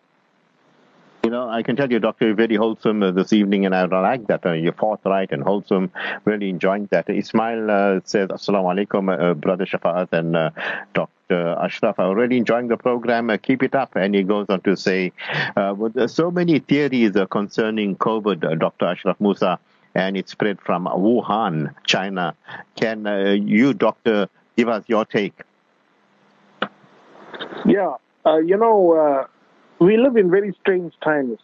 [1.24, 3.84] you know, I can tell you, Doctor, you're very wholesome uh, this evening, and I
[3.86, 4.46] like that.
[4.46, 5.92] Uh, you're forthright and wholesome.
[6.24, 7.10] Really enjoying that.
[7.10, 10.52] Ismail uh, says, Assalamu alaikum, uh, Brother Shafaat and uh,
[10.94, 11.58] Dr.
[11.62, 12.00] Ashraf.
[12.00, 13.30] I'm really enjoying the program.
[13.30, 13.96] Uh, keep it up.
[13.96, 15.12] And he goes on to say,
[15.56, 18.86] with so many theories concerning COVID, Dr.
[18.86, 19.60] Ashraf Moosa,
[19.96, 22.36] and it spread from Wuhan, China.
[22.76, 25.42] Can uh, you, doctor, give us your take?
[27.66, 29.28] Yeah, uh, you know, uh,
[29.84, 31.40] we live in very strange times.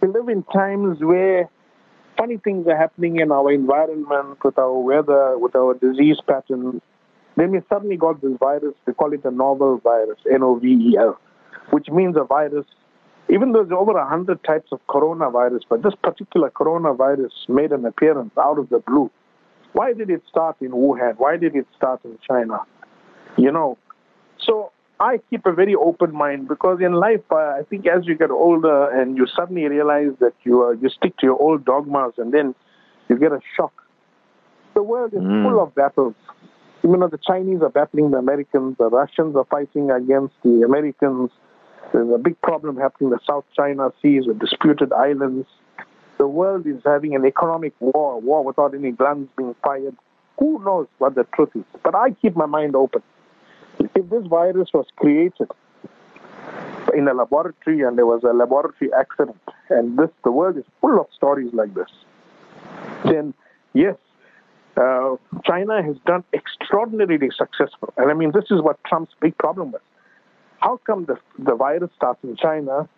[0.00, 1.48] We live in times where
[2.16, 6.82] funny things are happening in our environment, with our weather, with our disease patterns.
[7.36, 11.18] Then we suddenly got this virus, we call it a novel virus, N-O-V-E-L,
[11.70, 12.66] which means a virus
[13.30, 18.32] even though there's over 100 types of coronavirus, but this particular coronavirus made an appearance
[18.38, 19.10] out of the blue.
[19.72, 21.14] Why did it start in Wuhan?
[21.18, 22.58] Why did it start in China?
[23.36, 23.78] You know,
[24.40, 28.16] so I keep a very open mind because in life, uh, I think as you
[28.16, 32.14] get older and you suddenly realize that you uh, you stick to your old dogmas
[32.18, 32.54] and then
[33.08, 33.72] you get a shock.
[34.74, 35.42] The world is mm.
[35.44, 36.14] full of battles.
[36.82, 41.30] You know, the Chinese are battling the Americans, the Russians are fighting against the Americans,
[41.92, 45.48] there's a big problem happening in the South China Seas with disputed islands.
[46.18, 49.96] The world is having an economic war, war without any guns being fired.
[50.38, 51.64] Who knows what the truth is?
[51.82, 53.02] But I keep my mind open.
[53.78, 55.50] If this virus was created
[56.94, 61.00] in a laboratory and there was a laboratory accident and this the world is full
[61.00, 61.90] of stories like this,
[63.04, 63.34] then
[63.72, 63.96] yes,
[64.76, 67.92] uh, China has done extraordinarily successful.
[67.96, 69.82] And I mean, this is what Trump's big problem was.
[70.60, 72.88] How come the, the virus starts in China?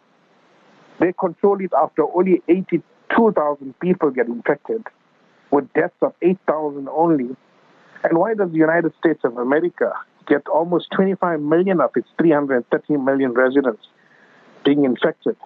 [1.00, 4.84] They control it after only 82,000 people get infected,
[5.50, 7.36] with deaths of 8,000 only.
[8.04, 9.92] And why does the United States of America
[10.26, 13.82] get almost 25 million of its 330 million residents
[14.64, 15.36] being infected,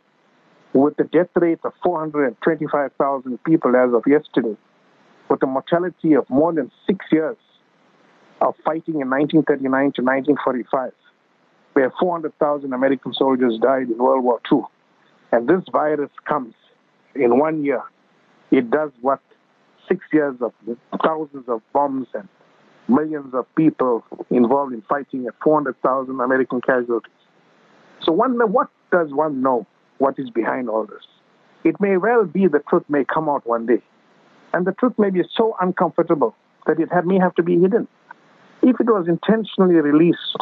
[0.72, 4.56] with a death rate of 425,000 people as of yesterday?
[5.28, 7.36] with a mortality of more than six years
[8.40, 10.92] of fighting in 1939 to 1945,
[11.76, 14.62] where 400,000 American soldiers died in World War II.
[15.30, 16.54] And this virus comes
[17.14, 17.82] in one year.
[18.50, 19.20] It does what
[19.86, 20.54] six years of
[21.04, 22.26] thousands of bombs and
[22.88, 27.12] millions of people involved in fighting at 400,000 American casualties.
[28.02, 29.66] So one, what does one know?
[29.98, 31.04] What is behind all this?
[31.62, 33.82] It may well be the truth may come out one day.
[34.54, 36.34] And the truth may be so uncomfortable
[36.66, 37.86] that it may have to be hidden.
[38.62, 40.38] If it was intentionally released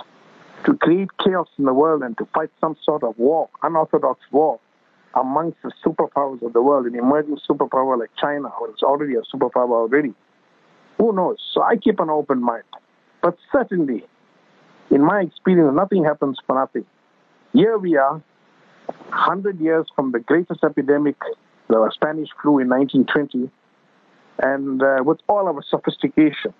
[0.65, 4.59] to create chaos in the world and to fight some sort of war, unorthodox war,
[5.15, 9.23] amongst the superpowers of the world, an emerging superpower like China, or it's already a
[9.35, 10.13] superpower already,
[10.99, 11.39] who knows?
[11.53, 12.65] So I keep an open mind.
[13.23, 14.05] But certainly,
[14.91, 16.85] in my experience, nothing happens for nothing.
[17.53, 18.23] Here we are,
[18.87, 21.17] 100 years from the greatest epidemic,
[21.69, 23.51] the Spanish flu in 1920,
[24.43, 26.53] and uh, with all our sophistication.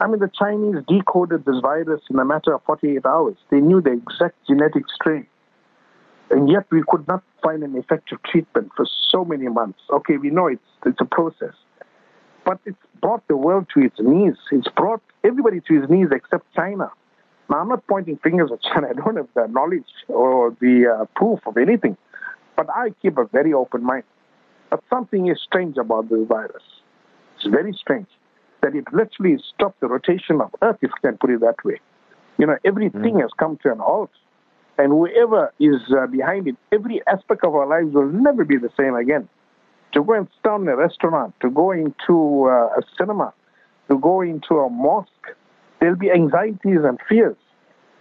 [0.00, 3.36] I mean, the Chinese decoded this virus in a matter of 48 hours.
[3.50, 5.26] They knew the exact genetic strain.
[6.30, 9.80] And yet we could not find an effective treatment for so many months.
[9.90, 11.54] Okay, we know it's, it's a process.
[12.44, 14.36] But it's brought the world to its knees.
[14.52, 16.90] It's brought everybody to its knees except China.
[17.50, 18.88] Now, I'm not pointing fingers at China.
[18.90, 21.96] I don't have the knowledge or the uh, proof of anything.
[22.56, 24.04] But I keep a very open mind.
[24.70, 26.62] But something is strange about this virus.
[27.36, 28.08] It's very strange
[28.62, 31.80] that it literally stopped the rotation of Earth, if you can put it that way.
[32.38, 33.22] You know, everything mm.
[33.22, 34.10] has come to an halt.
[34.78, 38.70] And whoever is uh, behind it, every aspect of our lives will never be the
[38.78, 39.28] same again.
[39.92, 43.32] To go and stand in a restaurant, to go into uh, a cinema,
[43.90, 45.10] to go into a mosque,
[45.80, 47.36] there'll be anxieties and fears.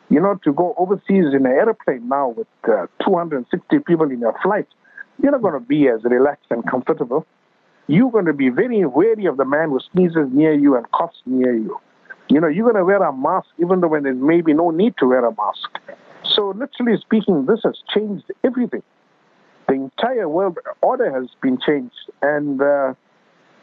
[0.10, 4.36] You know, to go overseas in an airplane now with uh, 260 people in your
[4.44, 4.68] flight,
[5.22, 7.26] you're not going to be as relaxed and comfortable
[7.88, 11.18] you're going to be very wary of the man who sneezes near you and coughs
[11.26, 11.80] near you.
[12.30, 14.72] You know, you're going to wear a mask even though when there may be no
[14.72, 15.80] need to wear a mask.
[16.24, 18.84] So, literally speaking, this has changed everything.
[19.68, 21.96] The entire world order has been changed.
[22.22, 22.94] And uh,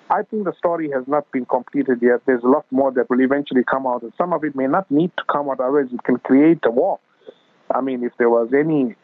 [0.08, 2.20] I think the story has not been completed yet.
[2.26, 4.02] There's a lot more that will eventually come out.
[4.02, 6.70] And some of it may not need to come out, otherwise, it can create a
[6.70, 6.98] war.
[7.74, 8.94] I mean, if there was any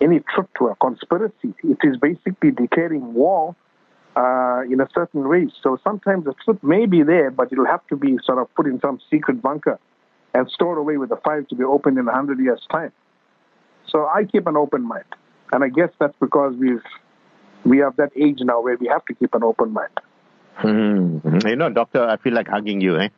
[0.00, 3.56] any truth to a conspiracy, it is basically declaring war
[4.16, 5.46] uh, in a certain way.
[5.62, 8.66] So sometimes the truth may be there, but it'll have to be sort of put
[8.66, 9.78] in some secret bunker
[10.34, 12.92] and stored away with the file to be opened in a hundred years' time.
[13.86, 15.04] So I keep an open mind,
[15.52, 16.82] and I guess that's because we've
[17.64, 19.90] we have that age now where we have to keep an open mind.
[20.58, 21.48] Mm-hmm.
[21.48, 23.08] You know, doctor, I feel like hugging you, eh?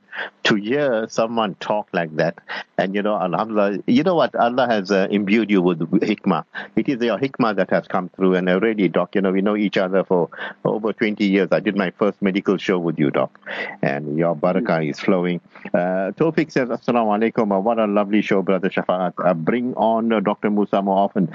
[0.45, 2.39] To hear someone talk like that,
[2.77, 4.35] and you know, Alhamdulillah, you know what?
[4.35, 6.45] Allah has uh, imbued you with hikmah.
[6.75, 9.57] It is your hikmah that has come through, and already, doc, you know, we know
[9.57, 10.29] each other for
[10.65, 11.49] over 20 years.
[11.53, 13.39] I did my first medical show with you, doc,
[13.81, 15.41] and your barakah is flowing.
[15.67, 17.63] Uh, Tawfiq says, Assalamu alaikum.
[17.63, 19.13] What a lovely show, brother Shafaat.
[19.25, 20.51] Uh, bring on uh, Dr.
[20.51, 21.33] Moosa more often.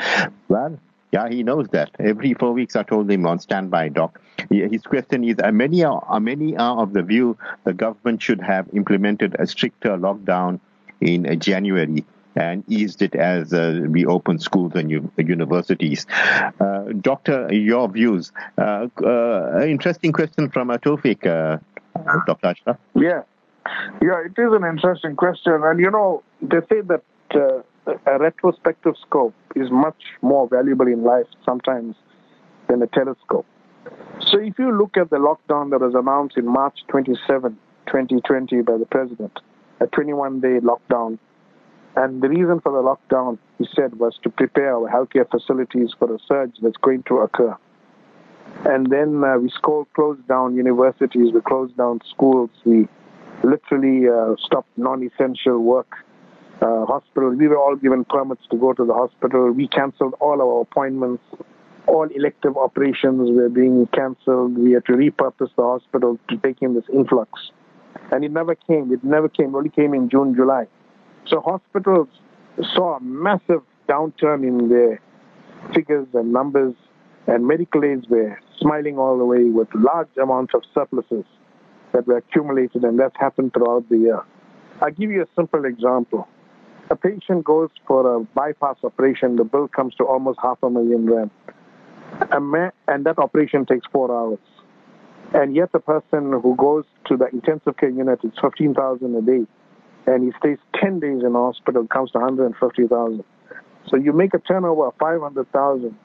[0.50, 0.78] Well,
[1.14, 1.92] yeah, he knows that.
[2.00, 4.20] Every four weeks, I told him on standby, doc.
[4.50, 8.68] His question is: Are many are many are of the view the government should have
[8.74, 10.60] implemented a stricter lockdown
[11.02, 12.04] in uh, January
[12.36, 16.08] and eased it as uh, we open schools and u- universities.
[16.60, 18.32] Uh, doctor, your views.
[18.58, 21.58] Uh, uh interesting question from uh, uh,
[22.26, 22.48] Dr.
[22.48, 22.78] Ashraf.
[22.96, 23.22] Yeah.
[24.02, 25.62] Yeah, it is an interesting question.
[25.64, 27.04] And, you know, they say that
[27.86, 31.96] a retrospective scope is much more valuable in life sometimes
[32.70, 33.46] than a telescope.
[34.22, 38.78] So if you look at the lockdown that was announced in March 27, 2020 by
[38.78, 39.40] the president,
[39.82, 41.20] a 21-day lockdown,
[41.96, 46.14] and the reason for the lockdown, he said, was to prepare our healthcare facilities for
[46.14, 47.56] a surge that's going to occur.
[48.66, 49.52] And then uh, we
[49.94, 52.88] closed down universities, we closed down schools, we
[53.44, 55.98] literally uh, stopped non-essential work
[56.64, 57.30] uh, hospital.
[57.32, 59.52] We were all given permits to go to the hospital.
[59.52, 61.24] We canceled all our appointments.
[61.88, 64.58] All elective operations were being canceled.
[64.58, 67.32] We had to repurpose the hospital to take in this influx.
[68.12, 68.94] And it never came.
[68.94, 69.54] It never came.
[69.54, 70.68] It only came in June, July.
[71.28, 72.08] So hospitals
[72.74, 75.02] saw a massive downturn in their
[75.74, 76.76] figures and numbers.
[77.26, 81.26] and medical aids were smiling all the way with large amounts of surpluses
[81.94, 84.22] that were accumulated, and that happened throughout the year.
[84.82, 86.28] I'll give you a simple example.
[86.90, 91.10] A patient goes for a bypass operation, the bill comes to almost half a million
[91.10, 91.32] rand.
[92.32, 94.40] And that operation takes four hours.
[95.34, 99.48] And yet the person who goes to the intensive care unit is 15,000 a day.
[100.06, 103.24] And he stays 10 days in hospital, comes to 150,000.
[103.90, 105.98] So you make a turnover of 500,000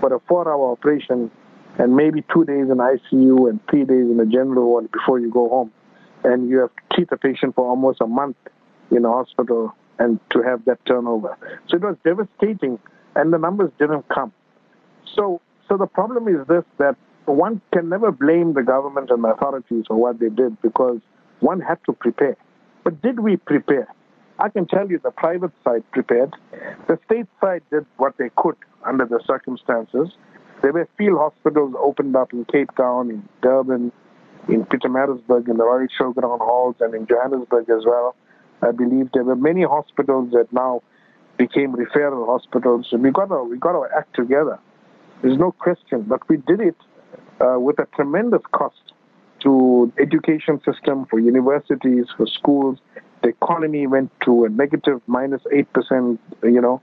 [0.00, 1.30] for a four-hour operation
[1.78, 5.30] and maybe two days in ICU and three days in the general ward before you
[5.30, 5.72] go home.
[6.22, 8.36] And you have to treat the patient for almost a month
[8.90, 11.36] in a hospital and to have that turnover.
[11.68, 12.78] So it was devastating
[13.14, 14.32] and the numbers didn't come.
[15.14, 16.96] So, so the problem is this, that
[17.26, 20.98] one can never blame the government and the authorities for what they did because
[21.38, 22.36] one had to prepare.
[22.82, 23.86] But did we prepare?
[24.40, 26.34] I can tell you the private side prepared.
[26.88, 30.08] The state side did what they could under the circumstances.
[30.62, 33.92] There were field hospitals opened up in Cape Town, in Durban,
[34.48, 38.16] in Pietermaritzburg, in the Royal Showground Halls, and in Johannesburg as well.
[38.62, 40.82] I believe there were many hospitals that now
[41.36, 42.88] became referral hospitals.
[42.92, 44.58] And we got to we got to act together.
[45.22, 46.76] There's no question, but we did it
[47.40, 48.92] uh, with a tremendous cost
[49.40, 52.78] to education system, for universities, for schools.
[53.22, 56.80] The economy went to a negative minus eight percent, you know,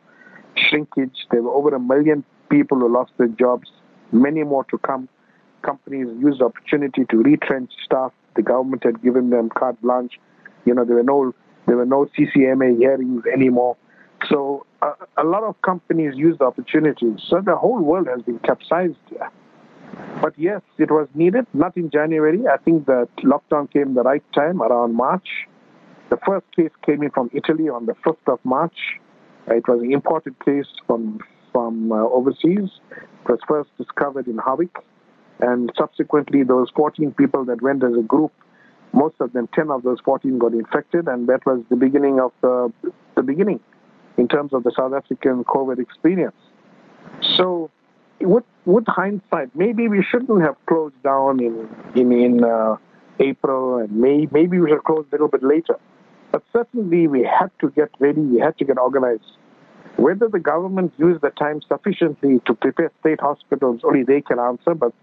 [0.56, 1.28] shrinkage.
[1.32, 3.70] There were over a million people who lost their jobs,
[4.12, 5.08] many more to come.
[5.62, 8.12] Companies used the opportunity to retrench staff.
[8.36, 10.20] The government had given them carte blanche.
[10.66, 11.34] You know, there were no
[11.70, 13.78] there were no CCMA hearings anymore.
[14.28, 17.14] So uh, a lot of companies used the opportunity.
[17.28, 18.98] So the whole world has been capsized.
[20.20, 22.42] But yes, it was needed, not in January.
[22.48, 25.28] I think the lockdown came the right time, around March.
[26.10, 28.78] The first case came in from Italy on the 5th of March.
[29.48, 31.20] It was an imported case from,
[31.54, 32.70] from uh, overseas.
[32.92, 34.76] It was first discovered in Howick.
[35.40, 38.34] And subsequently, those 14 people that went as a group,
[38.94, 41.08] most of them, 10 of those 14 got infected.
[41.08, 42.72] And that was the beginning of the,
[43.16, 43.60] the beginning
[44.18, 46.36] in terms of the South African COVID experience.
[47.38, 47.70] So
[48.20, 52.76] with with hindsight, maybe we shouldn't have closed down in in in uh,
[53.20, 55.76] April, and may, maybe we should close a little bit later.
[56.32, 58.22] But certainly, we had to get ready.
[58.22, 59.32] We had to get organized.
[59.96, 64.76] Whether the government used the time sufficiently to prepare state hospitals, only they can answer.
[64.76, 64.94] But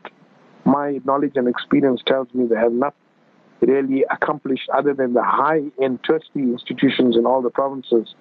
[0.64, 2.94] my knowledge and experience tells me they have not
[3.60, 8.14] really accomplished other than the high-end tertiary institutions in all the provinces,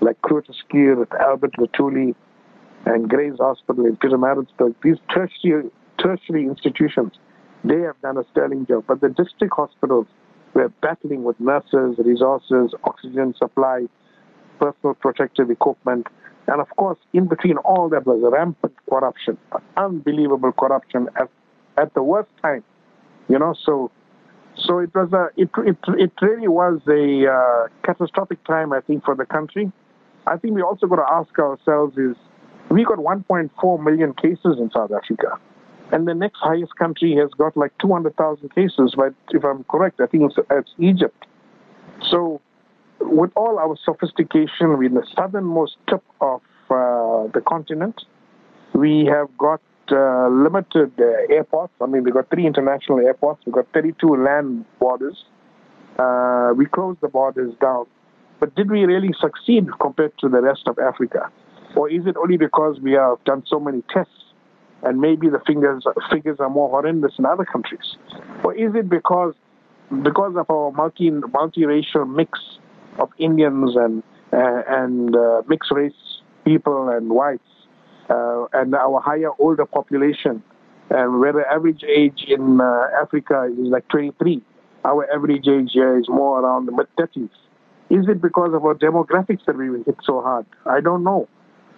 [0.00, 2.14] like Schuur, Albert Luthuli,
[2.86, 7.12] and Gray's Hospital in Pietermaritzburg, these tertiary, tertiary institutions,
[7.62, 8.84] they have done a sterling job.
[8.88, 10.06] But the district hospitals
[10.54, 13.86] were battling with nurses, resources, oxygen supply,
[14.58, 16.06] personal protective equipment.
[16.46, 19.36] And of course, in between all that was rampant corruption,
[19.76, 21.28] unbelievable corruption at,
[21.76, 22.64] at the worst time.
[23.28, 23.90] You know, so
[24.56, 29.04] so it was a it it, it really was a uh, catastrophic time, I think,
[29.04, 29.72] for the country.
[30.26, 32.16] I think we also got to ask ourselves is
[32.70, 35.38] we got 1.4 million cases in South Africa.
[35.92, 40.06] And the next highest country has got like 200,000 cases, but if I'm correct, I
[40.06, 41.26] think it's, it's Egypt.
[42.08, 42.40] So,
[43.00, 48.04] with all our sophistication, we're in the southernmost tip of uh, the continent.
[48.72, 49.60] We have got
[49.92, 51.72] uh, limited uh, airports.
[51.80, 53.42] I mean, we've got three international airports.
[53.46, 55.24] We've got 32 land borders.
[55.98, 57.86] Uh, we closed the borders down.
[58.38, 61.30] But did we really succeed compared to the rest of Africa?
[61.76, 64.12] Or is it only because we have done so many tests
[64.82, 67.96] and maybe the figures, figures are more horrendous in other countries?
[68.44, 69.34] Or is it because
[70.02, 72.38] because of our multi multiracial mix
[72.98, 75.92] of Indians and uh, and uh, mixed race
[76.44, 77.42] people and whites
[78.10, 80.42] uh, and our higher older population
[80.90, 84.42] and where the average age in uh, Africa is like 23,
[84.84, 87.30] our average age here is more around the mid 30s.
[87.90, 90.46] Is it because of our demographics that we hit so hard?
[90.66, 91.28] I don't know.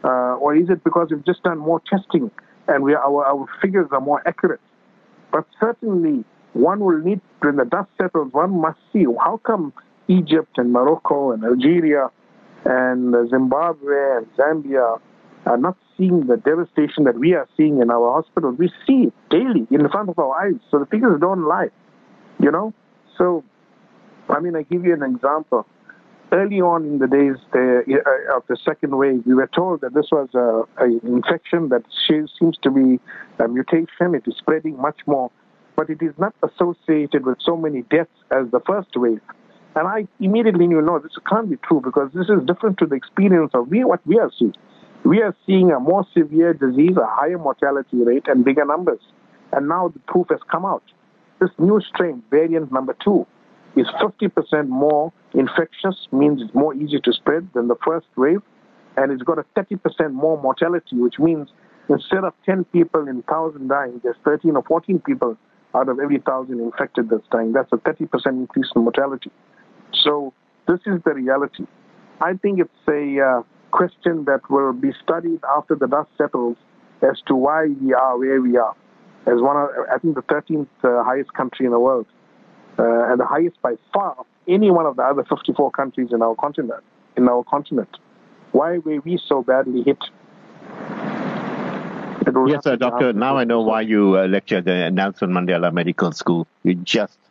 [0.04, 2.30] Uh, or is it because we've just done more testing
[2.68, 4.60] and we, our, our figures are more accurate?
[5.30, 6.24] But certainly,
[6.54, 9.72] one will need, when the dust settles, one must see how come
[10.08, 12.10] Egypt and Morocco and Algeria
[12.64, 15.00] and Zimbabwe and Zambia
[15.46, 18.56] are not seeing the devastation that we are seeing in our hospitals.
[18.58, 21.70] We see it daily in front of our eyes, so the figures don't lie,
[22.40, 22.72] you know?
[23.18, 23.44] So,
[24.28, 25.66] I mean, I give you an example
[26.32, 30.06] early on in the days uh, of the second wave, we were told that this
[30.10, 30.28] was
[30.78, 32.98] an infection that seems to be
[33.38, 34.14] a mutation.
[34.14, 35.30] It is spreading much more,
[35.76, 39.20] but it is not associated with so many deaths as the first wave.
[39.74, 42.94] And I immediately knew, no, this can't be true because this is different to the
[42.94, 44.54] experience of we, what we are seeing.
[45.04, 49.00] We are seeing a more severe disease, a higher mortality rate, and bigger numbers.
[49.52, 50.84] And now the proof has come out.
[51.40, 53.26] This new strain, variant number two,
[53.76, 58.42] is 50% more infectious, means it's more easy to spread than the first wave,
[58.96, 61.48] and it's got a 30% more mortality, which means
[61.88, 65.36] instead of 10 people in 1,000 dying, there's 13 or 14 people
[65.74, 67.52] out of every 1,000 infected that's dying.
[67.52, 69.30] That's a 30% increase in mortality.
[69.92, 70.32] So
[70.68, 71.64] this is the reality.
[72.20, 73.42] I think it's a uh,
[73.72, 76.56] question that will be studied after the dust settles
[77.02, 78.76] as to why we are where we are.
[79.26, 82.06] As one of, I think, the 13th uh, highest country in the world,
[82.78, 86.22] uh, and the highest by far of any one of the other 54 countries in
[86.22, 86.82] our continent.
[87.16, 87.96] In our continent,
[88.52, 89.98] why were we so badly hit?
[92.46, 93.12] Yes, sir, doctor.
[93.12, 96.46] Now I know why you uh, lectured at Nelson Mandela Medical School.
[96.62, 97.21] You just uh,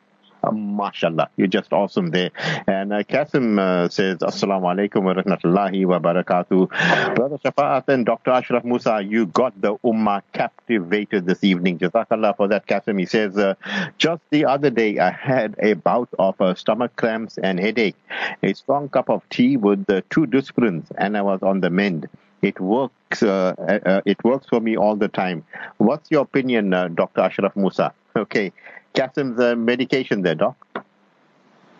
[0.50, 2.32] mashallah, you're just awesome there.
[2.68, 7.16] And uh, Kasim uh, says, Assalamu alaikum wa rahmatullahi wa barakatuh.
[7.16, 8.32] Brother Shafaat and Dr.
[8.32, 11.78] Ashraf Moosa, you got the ummah captivated this evening.
[11.78, 12.98] Jazakallah for that, Kasim.
[12.98, 13.56] He says, uh,
[13.98, 17.96] just the other day I had a bout of uh, stomach cramps and headache,
[18.42, 22.08] a strong cup of tea with uh, two Disprins, and I was on the mend.
[22.42, 23.22] It works.
[23.22, 23.54] Uh,
[23.86, 25.46] uh, it works for me all the time.
[25.78, 27.22] What's your opinion, uh, Dr.
[27.22, 27.92] Ashraf Moosa?
[28.14, 28.52] Okay,
[28.94, 30.56] Kasim's uh, medication there, doc?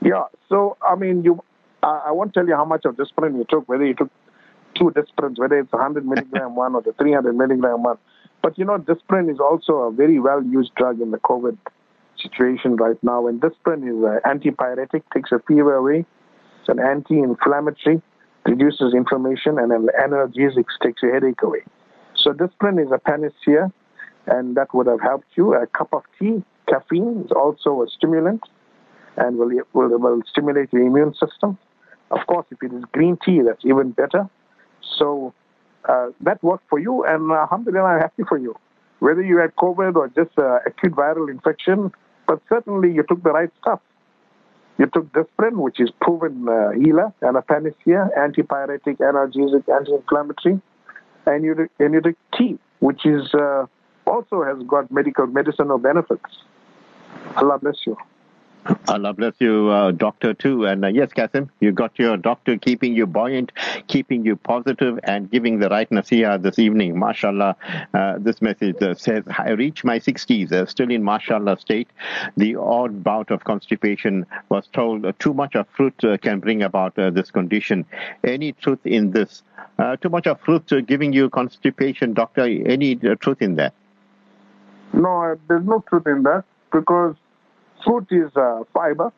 [0.04, 0.26] Yeah.
[0.50, 1.44] So I mean, you.
[1.84, 3.68] Uh, I won't tell you how much of Disprin you took.
[3.68, 4.12] Whether you took
[4.76, 7.98] two Disprins, whether it's 100 milligram one or the 300 milligram one.
[8.42, 11.58] But you know, Disprin is also a very well used drug in the COVID
[12.22, 13.28] situation right now.
[13.28, 16.06] And Disprin is an antipyretic, takes a fever away.
[16.60, 18.02] It's an anti-inflammatory,
[18.46, 21.64] reduces inflammation, and an analgesic takes your headache away.
[22.16, 23.72] So Disprin is a panacea,
[24.28, 25.56] and that would have helped you.
[25.56, 28.42] A cup of tea Caffeine is also a stimulant
[29.18, 31.58] and will, will, will stimulate your immune system.
[32.12, 34.30] Of course, if it is green tea, that's even better.
[34.98, 35.34] So
[35.88, 38.56] uh, that worked for you, and uh, alhamdulillah, I'm happy for you.
[39.00, 41.92] Whether you had COVID or just uh, acute viral infection,
[42.28, 43.82] but certainly you took the right stuff.
[44.78, 50.62] You took Disprin, which is proven uh, healer and a panacea, antipyretic, analgesic, anti-inflammatory,
[51.26, 53.66] and you and you took tea, which is uh,
[54.08, 56.32] also has got medical medicinal benefits.
[57.36, 57.98] Allah bless you.
[58.88, 60.66] Allah bless you, uh, doctor, too.
[60.66, 63.52] And uh, yes, Kasim, you got your doctor keeping you buoyant,
[63.88, 66.96] keeping you positive, and giving the right nasiha this evening.
[66.96, 67.56] MashaAllah,
[67.94, 71.90] uh, this message uh, says, I reach my 60s, uh, still in MashaAllah state.
[72.38, 76.96] The odd bout of constipation was told uh, too much of fruit can bring about
[76.96, 77.86] this condition.
[78.24, 79.44] Any truth in this?
[80.02, 82.44] too much of fruit giving you constipation, doctor?
[82.44, 83.74] Any truth in that?
[84.94, 87.16] No, there's no truth in that because
[87.84, 89.12] fruit is uh, fiber.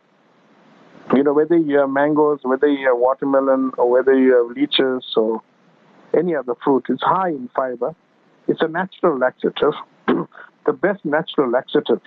[1.14, 5.04] You know, whether you have mangoes, whether you have watermelon, or whether you have lychees
[5.18, 5.41] or
[6.18, 7.93] any other fruit, it's high in fiber.
[8.47, 9.74] It's a natural laxative.
[10.08, 12.01] the best natural laxative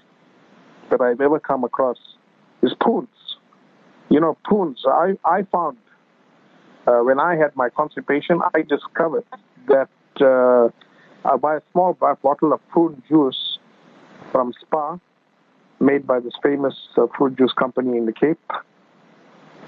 [0.90, 1.98] that I've ever come across
[2.62, 3.08] is prunes.
[4.08, 4.82] You know, prunes.
[4.86, 5.78] I, I found
[6.86, 9.24] uh, when I had my constipation, I discovered
[9.68, 9.88] that
[10.20, 10.68] uh,
[11.28, 13.58] I buy a small bottle of prune juice
[14.30, 15.00] from Spar
[15.80, 18.40] made by this famous uh, fruit juice company in the Cape.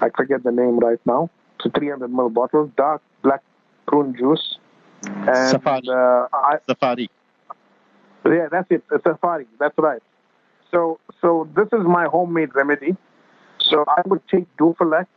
[0.01, 1.29] I forget the name right now.
[1.57, 3.43] It's a 300 ml bottle, dark black
[3.87, 4.57] prune juice.
[5.03, 5.87] And, Safari.
[5.87, 7.09] Uh, I, Safari.
[8.25, 8.83] Yeah, that's it.
[8.91, 9.47] A safari.
[9.59, 10.01] That's right.
[10.71, 12.95] So, so this is my homemade remedy.
[13.59, 15.07] So I would take Duphalac,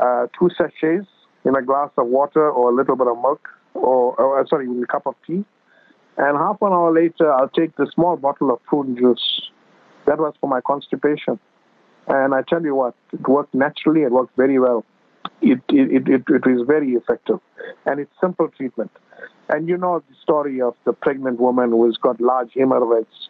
[0.00, 1.08] uh, two sachets
[1.44, 4.86] in a glass of water or a little bit of milk, or, or sorry, a
[4.86, 5.44] cup of tea.
[6.18, 9.50] And half an hour later, I'll take the small bottle of prune juice
[10.06, 11.38] that was for my constipation.
[12.08, 14.84] And I tell you what, it worked naturally, it worked very well.
[15.42, 17.40] It, it, it, it is very effective.
[17.84, 18.90] And it's simple treatment.
[19.48, 23.28] And you know the story of the pregnant woman who has got large hemorrhoids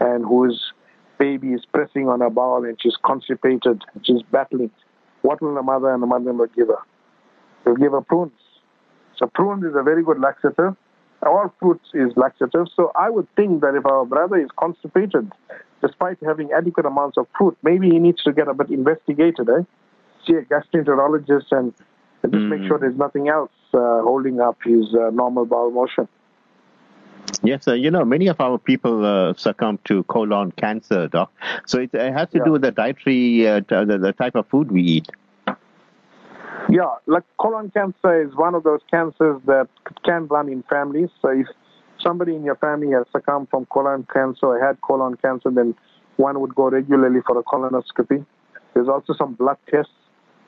[0.00, 0.72] and whose
[1.18, 4.70] baby is pressing on her bowel and she's constipated, she's battling.
[5.22, 6.78] What will the mother and the mother-in-law give her?
[7.64, 8.32] They'll give her prunes.
[9.16, 10.76] So prunes is a very good laxative.
[11.24, 12.66] All fruits is laxative.
[12.74, 15.30] So I would think that if our brother is constipated,
[15.80, 19.62] despite having adequate amounts of fruit, maybe he needs to get a bit investigated, eh?
[20.26, 21.72] See a gastroenterologist and,
[22.24, 22.48] just mm.
[22.48, 26.06] make sure there's nothing else uh, holding up his uh, normal bowel motion.
[27.42, 31.32] Yes, uh, you know, many of our people uh, succumb to colon cancer, doc.
[31.66, 32.44] So it, it has to yeah.
[32.44, 35.08] do with the dietary, uh, the, the type of food we eat.
[36.72, 39.68] Yeah, like colon cancer is one of those cancers that
[40.06, 41.10] can run in families.
[41.20, 41.46] So if
[42.02, 45.74] somebody in your family has succumbed from colon cancer or had colon cancer, then
[46.16, 48.24] one would go regularly for a colonoscopy.
[48.72, 49.92] There's also some blood tests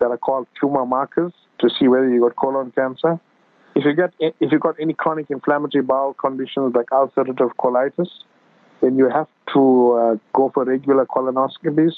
[0.01, 3.21] that are called tumor markers to see whether you got colon cancer.
[3.77, 8.09] If you get if you got any chronic inflammatory bowel conditions like ulcerative colitis,
[8.81, 11.93] then you have to uh, go for regular colonoscopies,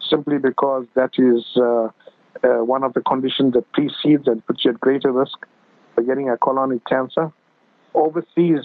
[0.00, 1.90] simply because that is uh,
[2.42, 5.38] uh, one of the conditions that precedes and puts you at greater risk
[5.94, 7.32] for getting a colonic cancer.
[7.94, 8.64] Overseas,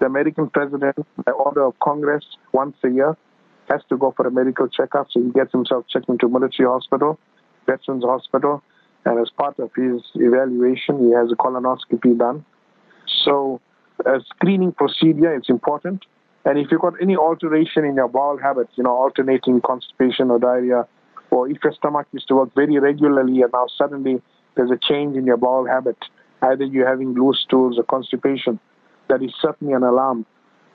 [0.00, 3.16] the American president, by order of Congress, once a year,
[3.70, 5.08] has to go for a medical checkup.
[5.10, 7.18] So he gets himself checked into military hospital,
[7.66, 8.62] veterans hospital,
[9.04, 12.44] and as part of his evaluation, he has a colonoscopy done.
[13.24, 13.60] So,
[14.04, 16.04] a screening procedure is important.
[16.44, 20.38] And if you've got any alteration in your bowel habits, you know, alternating constipation or
[20.38, 20.86] diarrhea,
[21.30, 24.22] or if your stomach used to work very regularly and now suddenly
[24.56, 25.96] there's a change in your bowel habit,
[26.42, 28.58] either you're having loose stools or constipation,
[29.08, 30.26] that is certainly an alarm,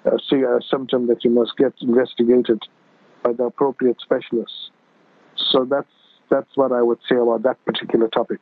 [0.05, 2.61] uh, a, a uh, symptom that you must get investigated
[3.23, 4.69] by the appropriate specialists.
[5.35, 5.87] So that's
[6.29, 8.39] that's what I would say about that particular topic.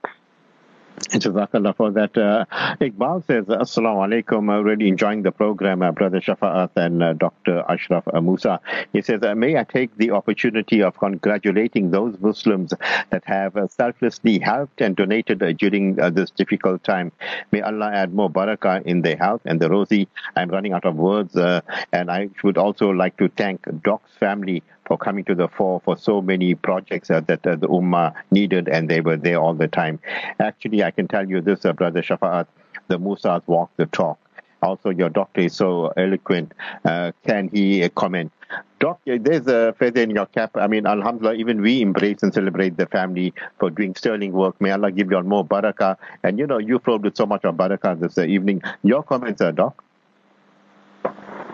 [1.10, 2.18] Jazakallah for that.
[2.18, 2.46] Uh,
[2.80, 4.50] Iqbal says, Assalamu alaikum.
[4.50, 7.64] Uh, really enjoying the program, uh, Brother Shafaat and uh, Dr.
[7.68, 8.60] Ashraf uh, Moosa.
[8.94, 12.74] He says, uh, May I take the opportunity of congratulating those Muslims
[13.10, 17.12] that have uh, selflessly helped and donated during this difficult time.
[17.52, 20.08] May Allah add more barakah in their health and the Rosie.
[20.36, 21.36] I'm running out of words.
[21.36, 25.98] and I would also like to thank Doc's family for coming to the fore for
[25.98, 29.68] so many projects uh, that uh, the Ummah needed, and they were there all the
[29.68, 30.00] time.
[30.40, 32.48] Actually, I can tell you this, uh, Brother Shafaat,
[32.88, 34.20] the Moosas walk the talk.
[34.62, 36.54] Also, your doctor is so eloquent.
[36.86, 38.32] Uh, can he comment?
[38.80, 40.52] Doc, there's a feather in your cap.
[40.56, 44.60] I mean, Alhamdulillah, even we embrace and celebrate the family for doing sterling work.
[44.60, 45.98] May Allah give you all more barakah.
[46.24, 48.62] And you know, you flowed with so much of barakah this evening.
[48.84, 49.84] Your comments, uh, Doc?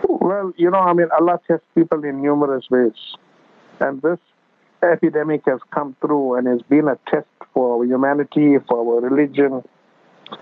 [0.08, 2.92] Well, you know, I mean, Allah tests people in numerous ways.
[3.78, 4.18] And this
[4.82, 9.62] epidemic has come through and has been a test for humanity, for our religion,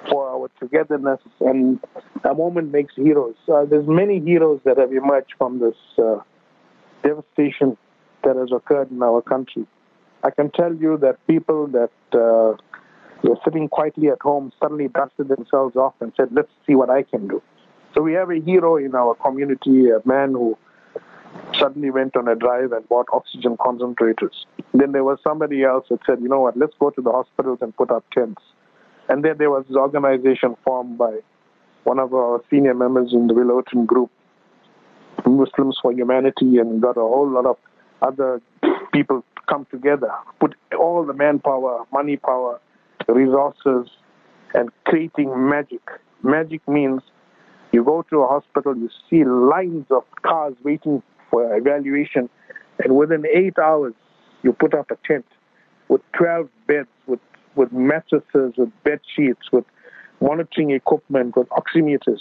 [0.08, 1.80] for our togetherness, and
[2.24, 3.34] a moment makes heroes.
[3.52, 6.18] Uh, there's many heroes that have emerged from this uh,
[7.02, 7.76] devastation
[8.22, 9.66] that has occurred in our country.
[10.22, 12.56] I can tell you that people that uh,
[13.22, 17.02] were sitting quietly at home suddenly dusted themselves off and said, "Let's see what I
[17.02, 17.42] can do."
[17.97, 20.59] So we have a hero in our community, a man who
[21.59, 24.34] suddenly went on a drive and bought oxygen concentrators.
[24.74, 27.59] Then there was somebody else that said, you know what, let's go to the hospitals
[27.62, 28.42] and put up tents.
[29.09, 31.20] And then there was this organization formed by
[31.84, 34.11] one of our senior members in the Willowton group,
[35.24, 37.57] Muslims for Humanity, and got a whole lot of
[38.03, 38.42] other
[38.92, 42.61] people come together, put all the manpower, money power,
[43.09, 43.88] resources,
[44.53, 45.80] and creating magic.
[46.22, 47.01] Magic means
[47.72, 52.28] you go to a hospital, you see lines of cars waiting for evaluation,
[52.82, 53.94] and within eight hours,
[54.42, 55.26] you put up a tent
[55.88, 57.20] with 12 beds, with,
[57.54, 59.64] with mattresses, with bed sheets, with
[60.20, 62.20] monitoring equipment, with oximeters,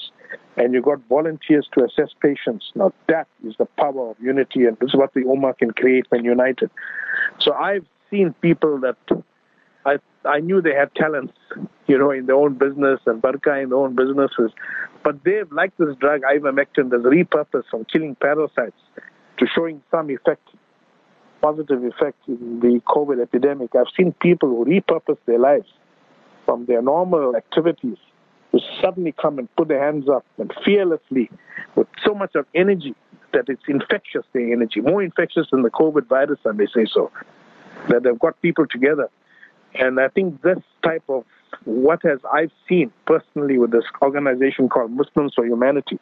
[0.58, 2.72] and you got volunteers to assess patients.
[2.76, 6.06] Now that is the power of unity, and this is what the Ummah can create
[6.10, 6.70] when united.
[7.40, 8.98] So I've seen people that
[10.28, 11.34] I knew they had talents,
[11.88, 14.52] you know, in their own business and barakah in their own businesses,
[15.04, 18.80] but they've, like this drug, ivermectin, that's repurposed from killing parasites
[19.38, 20.48] to showing some effect,
[21.42, 23.76] positive effect in the COVID epidemic.
[23.76, 25.68] I've seen people who repurpose their lives
[26.46, 27.98] from their normal activities
[28.52, 31.30] to suddenly come and put their hands up and fearlessly,
[31.76, 32.96] with so much of energy
[33.34, 37.12] that it's infectious, their energy, more infectious than the COVID virus, I may say so,
[37.90, 39.10] that they've got people together.
[39.80, 41.24] And I think this type of
[41.66, 46.00] what has I've seen personally with this organization called Muslims for Humanity,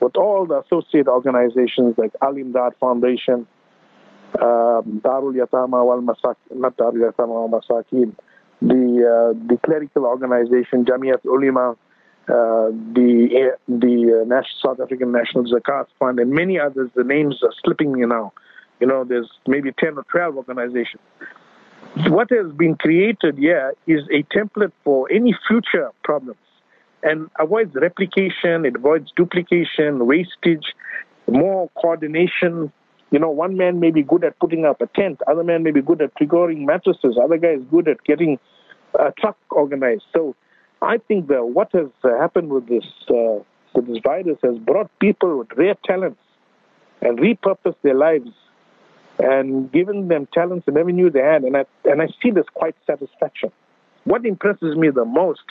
[0.00, 3.46] with all the associate organizations like Al Imdad Foundation,
[4.40, 8.14] um, Darul Yatama wal Masakin, not Darul Yatama wal Masakin,
[8.62, 11.74] the uh, the clerical organization Jamiat Ulema, uh,
[12.94, 16.90] the the uh, National, South African National Zakat Fund, and many others.
[16.94, 18.32] The names are slipping me now.
[18.80, 21.02] You know, there's maybe ten or twelve organizations
[22.08, 26.38] what has been created here is a template for any future problems
[27.02, 30.74] and avoids replication, it avoids duplication, wastage,
[31.26, 32.72] more coordination.
[33.10, 35.70] You know, one man may be good at putting up a tent, other man may
[35.70, 38.38] be good at procuring mattresses, other guy is good at getting
[38.98, 40.04] a truck organized.
[40.14, 40.36] So
[40.82, 43.42] I think that what has happened with this uh,
[43.74, 46.20] with this virus has brought people with rare talents
[47.00, 48.30] and repurposed their lives
[49.22, 51.42] and given them talents and never knew they had.
[51.42, 53.50] And I, and I see this quite satisfaction.
[54.04, 55.42] What impresses me the most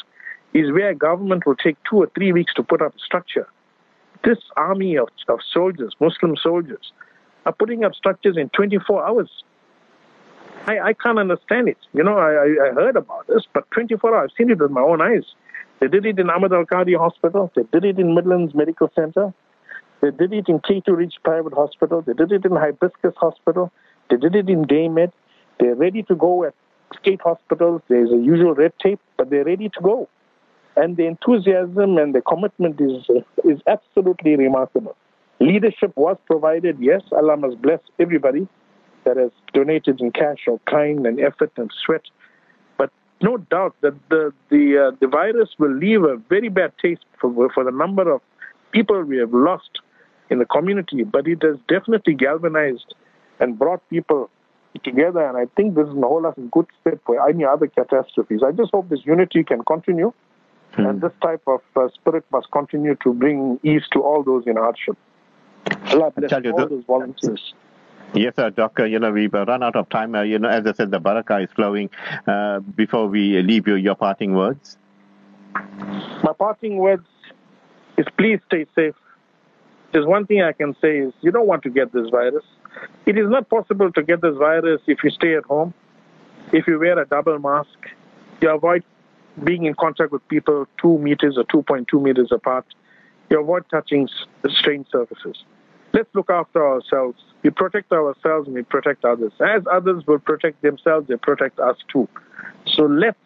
[0.54, 3.48] is where government will take two or three weeks to put up a structure.
[4.24, 6.92] This army of, of soldiers, Muslim soldiers,
[7.46, 9.30] are putting up structures in 24 hours.
[10.66, 11.78] I, I can't understand it.
[11.94, 14.82] You know, I, I heard about this, but 24 hours, I've seen it with my
[14.82, 15.24] own eyes.
[15.80, 17.52] They did it in Ahmed Al-Kadi Hospital.
[17.56, 19.34] They did it in Midlands Medical Center.
[20.02, 22.02] They did it in K2 Ridge Private Hospital.
[22.02, 23.72] They did it in Hibiscus Hospital.
[24.10, 25.12] They did it in Daymed.
[25.60, 26.54] They're ready to go at
[27.00, 27.82] state hospitals.
[27.90, 30.08] There's a usual red tape, but they're ready to go.
[30.76, 33.04] And the enthusiasm and the commitment is,
[33.44, 34.96] is absolutely remarkable.
[35.42, 38.48] Leadership was provided, yes, Allah must bless everybody
[39.04, 42.04] that has donated in cash or kind and effort and sweat.
[42.78, 42.92] But
[43.22, 47.50] no doubt that the, the, uh, the virus will leave a very bad taste for,
[47.54, 48.22] for the number of
[48.72, 49.82] people we have lost
[50.30, 52.94] in the community, but it has definitely galvanized
[53.40, 54.30] and brought people
[54.84, 55.26] together.
[55.26, 58.42] And I think this is a hold us in good step for any other catastrophes.
[58.46, 60.14] I just hope this unity can continue,
[60.74, 60.86] hmm.
[60.86, 64.58] and this type of uh, spirit must continue to bring ease to all those in
[64.58, 64.98] hardship.
[65.88, 67.54] Allah bless all the, those volunteers.
[68.14, 68.88] Yes, sir, Doctor.
[68.88, 70.16] You know, we've run out of time.
[70.16, 71.90] Uh, you know, as I said, the barakah is flowing.
[72.26, 74.78] Uh, before we leave you, your parting words.
[76.24, 77.06] My parting words
[77.98, 78.96] is please stay safe.
[79.92, 82.44] There's one thing I can say is you don't want to get this virus.
[83.06, 85.74] It is not possible to get this virus if you stay at home,
[86.52, 87.78] if you wear a double mask,
[88.42, 88.84] you avoid
[89.44, 92.66] being in contact with people two meters or 2.2 meters apart,
[93.30, 94.08] you avoid touching
[94.48, 95.44] strange surfaces.
[95.94, 97.20] Let's look after ourselves.
[97.42, 99.32] We protect ourselves and we protect others.
[99.40, 102.08] As others will protect themselves, they protect us too.
[102.66, 103.18] So let's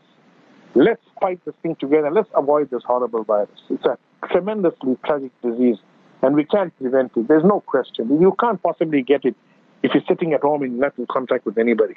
[0.76, 2.10] let's fight this thing together.
[2.10, 3.60] Let's avoid this horrible virus.
[3.70, 3.98] It's a
[4.32, 5.78] tremendously tragic disease,
[6.24, 7.28] and we can't prevent it.
[7.28, 8.20] There's no question.
[8.20, 9.36] You can't possibly get it
[9.84, 11.96] if you're sitting at home and not in contact with anybody.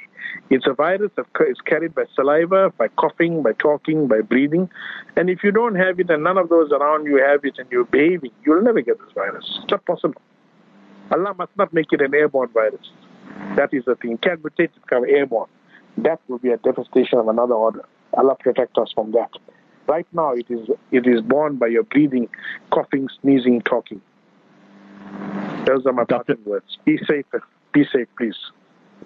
[0.51, 4.69] It's a virus that is carried by saliva, by coughing, by talking, by breathing.
[5.17, 7.71] And if you don't have it and none of those around you have it and
[7.71, 9.45] you're behaving, you'll never get this virus.
[9.63, 10.21] It's not possible.
[11.13, 12.91] Allah must not make it an airborne virus.
[13.55, 14.19] That is the thing.
[14.19, 15.49] Can't mutate it become airborne.
[15.99, 17.85] That will be a devastation of another order.
[18.15, 19.31] Allah protect us from that.
[19.89, 22.29] Right now, it is it is born by your breathing,
[22.73, 24.01] coughing, sneezing, talking.
[25.67, 26.79] Those are my parting words.
[26.85, 27.27] Be safe.
[27.73, 28.37] Be safe, please.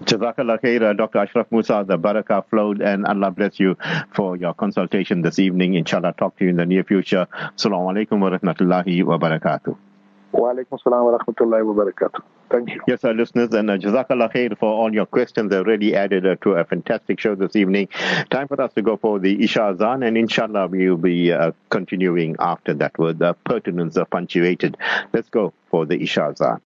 [0.04, 1.18] Jazakallah khair, Dr.
[1.18, 3.76] Ashraf Moosa, the barakah flowed, and Allah bless you
[4.14, 5.74] for your consultation this evening.
[5.74, 7.26] Inshallah, talk to you in the near future.
[7.32, 9.89] Assalamu alaikum wa rahmatullahi wa barakatuh.
[10.32, 12.22] Wa alaikum salam wa rahmatullahi wa barakatuh.
[12.50, 12.80] Thank you.
[12.86, 15.50] Yes, our listeners, and uh, Jazakallah khair for all your questions.
[15.50, 17.88] They've really added uh, to a fantastic show this evening.
[18.30, 22.36] Time for us to go for the Isha Azan, and inshallah, we'll be uh, continuing
[22.38, 24.76] after that with the pertinence of punctuated.
[25.12, 26.58] Let's go for the Isha Azan.